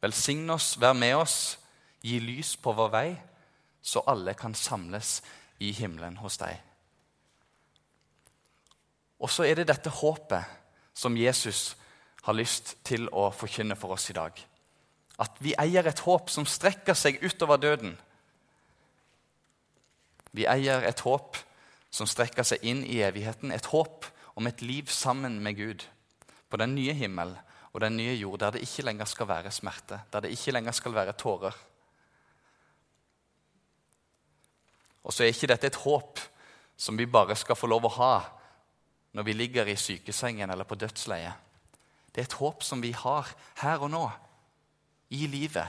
Velsign 0.00 0.48
oss, 0.50 0.74
vær 0.80 0.96
med 0.96 1.12
oss, 1.16 1.58
gi 2.00 2.16
lys 2.20 2.54
på 2.60 2.72
vår 2.76 2.90
vei, 2.92 3.10
så 3.84 4.00
alle 4.08 4.32
kan 4.36 4.56
samles 4.56 5.18
i 5.60 5.72
himmelen 5.76 6.16
hos 6.20 6.36
deg. 6.40 6.56
Og 9.20 9.30
så 9.32 9.44
er 9.48 9.60
det 9.60 9.68
dette 9.68 9.92
håpet 9.92 10.96
som 10.96 11.16
Jesus 11.16 11.74
har 12.24 12.36
lyst 12.36 12.76
til 12.84 13.08
å 13.12 13.30
forkynne 13.32 13.76
for 13.76 13.96
oss 13.96 14.08
i 14.12 14.16
dag. 14.16 14.32
At 15.20 15.38
vi 15.38 15.54
eier 15.60 15.86
et 15.86 16.02
håp 16.06 16.30
som 16.32 16.46
strekker 16.48 16.96
seg 16.98 17.20
utover 17.22 17.60
døden. 17.62 17.94
Vi 20.34 20.46
eier 20.50 20.82
et 20.82 21.02
håp 21.06 21.38
som 21.94 22.08
strekker 22.10 22.46
seg 22.46 22.64
inn 22.66 22.82
i 22.82 22.98
evigheten. 23.06 23.52
Et 23.54 23.70
håp 23.70 24.08
om 24.34 24.46
et 24.50 24.62
liv 24.62 24.90
sammen 24.90 25.38
med 25.42 25.60
Gud 25.60 25.84
på 26.50 26.58
den 26.58 26.74
nye 26.74 26.94
himmel 26.94 27.36
og 27.74 27.82
den 27.82 27.96
nye 27.98 28.14
jord, 28.14 28.38
der 28.42 28.54
det 28.54 28.62
ikke 28.62 28.84
lenger 28.86 29.06
skal 29.10 29.28
være 29.28 29.50
smerte, 29.50 30.00
der 30.12 30.22
det 30.22 30.30
ikke 30.34 30.52
lenger 30.54 30.74
skal 30.74 30.94
være 30.94 31.14
tårer. 31.18 31.54
Og 35.04 35.12
så 35.12 35.24
er 35.24 35.34
ikke 35.34 35.50
dette 35.50 35.68
et 35.68 35.82
håp 35.82 36.22
som 36.76 36.98
vi 36.98 37.06
bare 37.06 37.36
skal 37.36 37.58
få 37.58 37.70
lov 37.70 37.86
å 37.86 37.94
ha 37.98 38.14
når 39.14 39.26
vi 39.26 39.34
ligger 39.36 39.68
i 39.70 39.76
sykesengen 39.78 40.50
eller 40.50 40.66
på 40.66 40.78
dødsleiet. 40.78 41.34
Det 42.14 42.22
er 42.22 42.28
et 42.28 42.38
håp 42.38 42.62
som 42.62 42.82
vi 42.82 42.92
har 42.94 43.30
her 43.60 43.82
og 43.82 43.90
nå, 43.90 44.04
i 45.14 45.26
livet. 45.30 45.68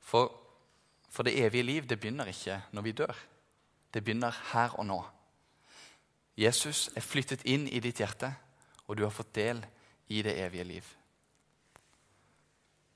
For, 0.00 0.30
for 1.10 1.26
det 1.26 1.36
evige 1.44 1.66
liv 1.66 1.88
det 1.88 1.98
begynner 2.00 2.30
ikke 2.30 2.60
når 2.72 2.86
vi 2.86 2.96
dør. 3.02 3.16
Det 3.94 4.04
begynner 4.04 4.34
her 4.52 4.78
og 4.78 4.86
nå. 4.86 5.00
Jesus 6.38 6.88
er 6.96 7.04
flyttet 7.04 7.42
inn 7.44 7.66
i 7.68 7.82
ditt 7.82 8.00
hjerte, 8.00 8.32
og 8.86 8.96
du 8.96 9.04
har 9.04 9.14
fått 9.14 9.34
del 9.34 9.60
i 10.08 10.22
det 10.22 10.38
evige 10.40 10.64
liv. 10.64 10.84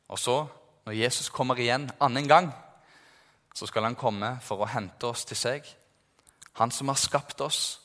Og 0.09 0.19
så, 0.19 0.47
når 0.87 0.97
Jesus 0.97 1.29
kommer 1.29 1.59
igjen 1.59 1.91
annen 2.01 2.29
gang, 2.29 2.53
så 3.55 3.67
skal 3.67 3.87
han 3.87 3.99
komme 3.99 4.37
for 4.43 4.63
å 4.63 4.71
hente 4.71 5.07
oss 5.07 5.27
til 5.29 5.39
seg 5.39 5.75
han 6.55 6.71
som 6.71 6.89
har 6.89 6.99
skapt 6.99 7.41
oss, 7.43 7.81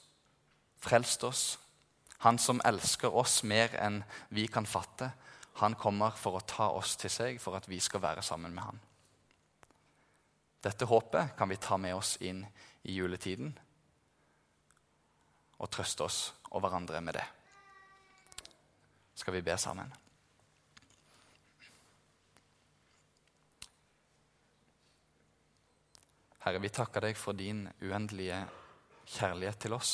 frelst 0.77 1.23
oss. 1.25 1.57
Han 2.25 2.39
som 2.39 2.61
elsker 2.65 3.15
oss 3.15 3.43
mer 3.47 3.75
enn 3.79 4.01
vi 4.35 4.47
kan 4.51 4.67
fatte. 4.67 5.11
Han 5.61 5.75
kommer 5.79 6.15
for 6.19 6.39
å 6.39 6.43
ta 6.43 6.69
oss 6.75 6.97
til 6.99 7.11
seg, 7.11 7.39
for 7.39 7.55
at 7.55 7.67
vi 7.67 7.79
skal 7.79 8.03
være 8.03 8.23
sammen 8.23 8.55
med 8.55 8.63
han. 8.63 8.81
Dette 10.59 10.87
håpet 10.87 11.35
kan 11.39 11.49
vi 11.49 11.55
ta 11.55 11.77
med 11.79 11.95
oss 11.95 12.17
inn 12.19 12.43
i 12.83 12.97
juletiden 12.97 13.53
og 15.59 15.71
trøste 15.71 16.03
oss 16.03 16.19
og 16.51 16.63
hverandre 16.63 16.99
med 17.03 17.15
det. 17.15 17.25
Skal 19.15 19.35
vi 19.35 19.43
be 19.43 19.55
sammen? 19.59 19.91
Herre, 26.39 26.59
vi 26.63 26.71
takker 26.71 27.03
deg 27.03 27.19
for 27.19 27.35
din 27.35 27.65
uendelige 27.83 28.39
kjærlighet 29.11 29.59
til 29.59 29.75
oss. 29.75 29.91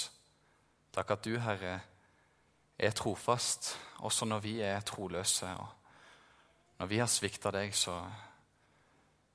Takk 0.93 1.17
at 1.17 1.25
du, 1.25 1.33
Herre, 1.41 1.79
er 2.77 2.95
trofast 2.95 3.75
også 4.03 4.27
når 4.27 4.43
vi 4.43 4.55
er 4.65 4.83
troløse. 4.85 5.47
Og 5.47 6.79
når 6.79 6.91
vi 6.91 6.99
har 6.99 7.11
svikta 7.11 7.51
deg, 7.55 7.75
så, 7.75 7.95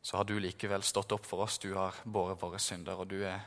så, 0.03 0.17
har 0.17 0.27
du 0.29 0.37
likevel 0.39 0.85
stått 0.85 1.13
opp 1.17 1.27
for 1.27 1.47
oss. 1.47 1.59
Du 1.59 1.73
har 1.75 1.97
båret 2.05 2.41
våre 2.43 2.61
synder, 2.61 3.01
og 3.01 3.09
du 3.09 3.23
er 3.25 3.41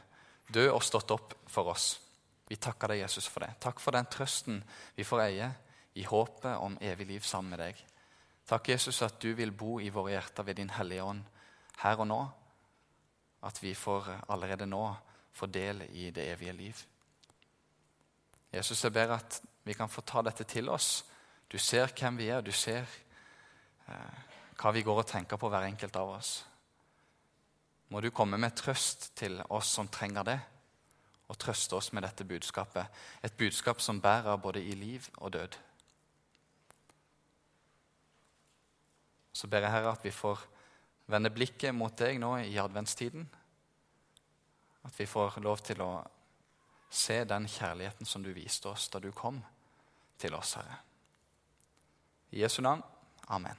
død 0.53 0.71
og 0.73 0.83
stått 0.83 1.13
opp 1.13 1.35
for 1.47 1.73
oss. 1.73 1.93
Vi 2.49 2.57
takker 2.61 2.93
deg, 2.93 3.03
Jesus, 3.05 3.27
for 3.29 3.45
det. 3.45 3.53
Takk 3.63 3.79
for 3.79 3.95
den 3.95 4.09
trøsten 4.11 4.59
vi 4.97 5.05
får 5.07 5.27
eie 5.27 5.49
i 5.97 6.03
håpet 6.09 6.57
om 6.57 6.77
evig 6.81 7.07
liv 7.07 7.25
sammen 7.25 7.53
med 7.53 7.61
deg. 7.61 7.77
Takk, 8.49 8.73
Jesus, 8.73 8.99
at 9.05 9.21
du 9.23 9.31
vil 9.37 9.53
bo 9.55 9.77
i 9.79 9.91
våre 9.93 10.17
hjerter 10.17 10.43
ved 10.43 10.57
Din 10.59 10.73
Hellige 10.73 11.05
Ånd 11.05 11.21
her 11.79 12.01
og 12.01 12.09
nå. 12.09 12.19
At 13.43 13.61
vi 13.63 13.73
får 13.75 14.09
allerede 14.31 14.67
nå 14.67 14.83
få 15.33 15.47
del 15.51 15.85
i 15.91 16.09
det 16.15 16.27
evige 16.33 16.53
liv. 16.53 16.83
Jesus, 18.53 18.83
jeg 18.83 18.93
ber 18.93 19.15
at 19.15 19.39
vi 19.63 19.73
kan 19.73 19.89
få 19.89 20.01
ta 20.01 20.21
dette 20.21 20.43
til 20.43 20.69
oss. 20.69 21.03
Du 21.47 21.57
ser 21.57 21.91
hvem 21.95 22.17
vi 22.19 22.29
er, 22.33 22.41
du 22.41 22.51
ser 22.51 22.83
eh, 23.87 24.21
hva 24.59 24.71
vi 24.75 24.83
går 24.83 25.03
og 25.03 25.07
tenker 25.07 25.39
på, 25.39 25.49
hver 25.49 25.67
enkelt 25.67 25.95
av 25.95 26.17
oss. 26.17 26.43
må 27.93 28.01
du 28.01 28.09
komme 28.09 28.39
med 28.41 28.55
trøst 28.57 29.11
til 29.15 29.37
oss 29.53 29.69
som 29.69 29.87
trenger 29.87 30.23
det, 30.25 30.39
og 31.29 31.37
trøste 31.37 31.75
oss 31.75 31.91
med 31.93 32.01
dette 32.01 32.25
budskapet. 32.25 32.87
Et 33.21 33.37
budskap 33.37 33.81
som 33.81 34.01
bærer 34.01 34.37
både 34.37 34.63
i 34.63 34.73
liv 34.73 35.05
og 35.17 35.33
død. 35.33 35.57
Så 39.33 39.47
ber 39.47 39.61
jeg 39.61 39.71
Herre 39.71 39.91
at 39.91 40.03
vi 40.03 40.11
får 40.11 40.41
vende 41.05 41.29
blikket 41.29 41.75
mot 41.75 41.93
deg 41.97 42.17
nå 42.17 42.35
i 42.37 42.57
adventstiden. 42.57 43.29
At 44.83 44.99
vi 44.99 45.05
får 45.05 45.37
lov 45.45 45.61
til 45.61 45.81
å 45.85 45.91
se 46.89 47.23
den 47.29 47.45
kjærligheten 47.45 48.09
som 48.09 48.23
du 48.23 48.33
viste 48.33 48.69
oss 48.73 48.89
da 48.89 48.99
du 48.99 49.11
kom 49.11 49.41
til 50.17 50.35
oss, 50.35 50.53
Herre. 50.59 50.79
I 52.31 52.41
Jesu 52.41 52.61
navn. 52.61 52.83
Amen. 53.27 53.57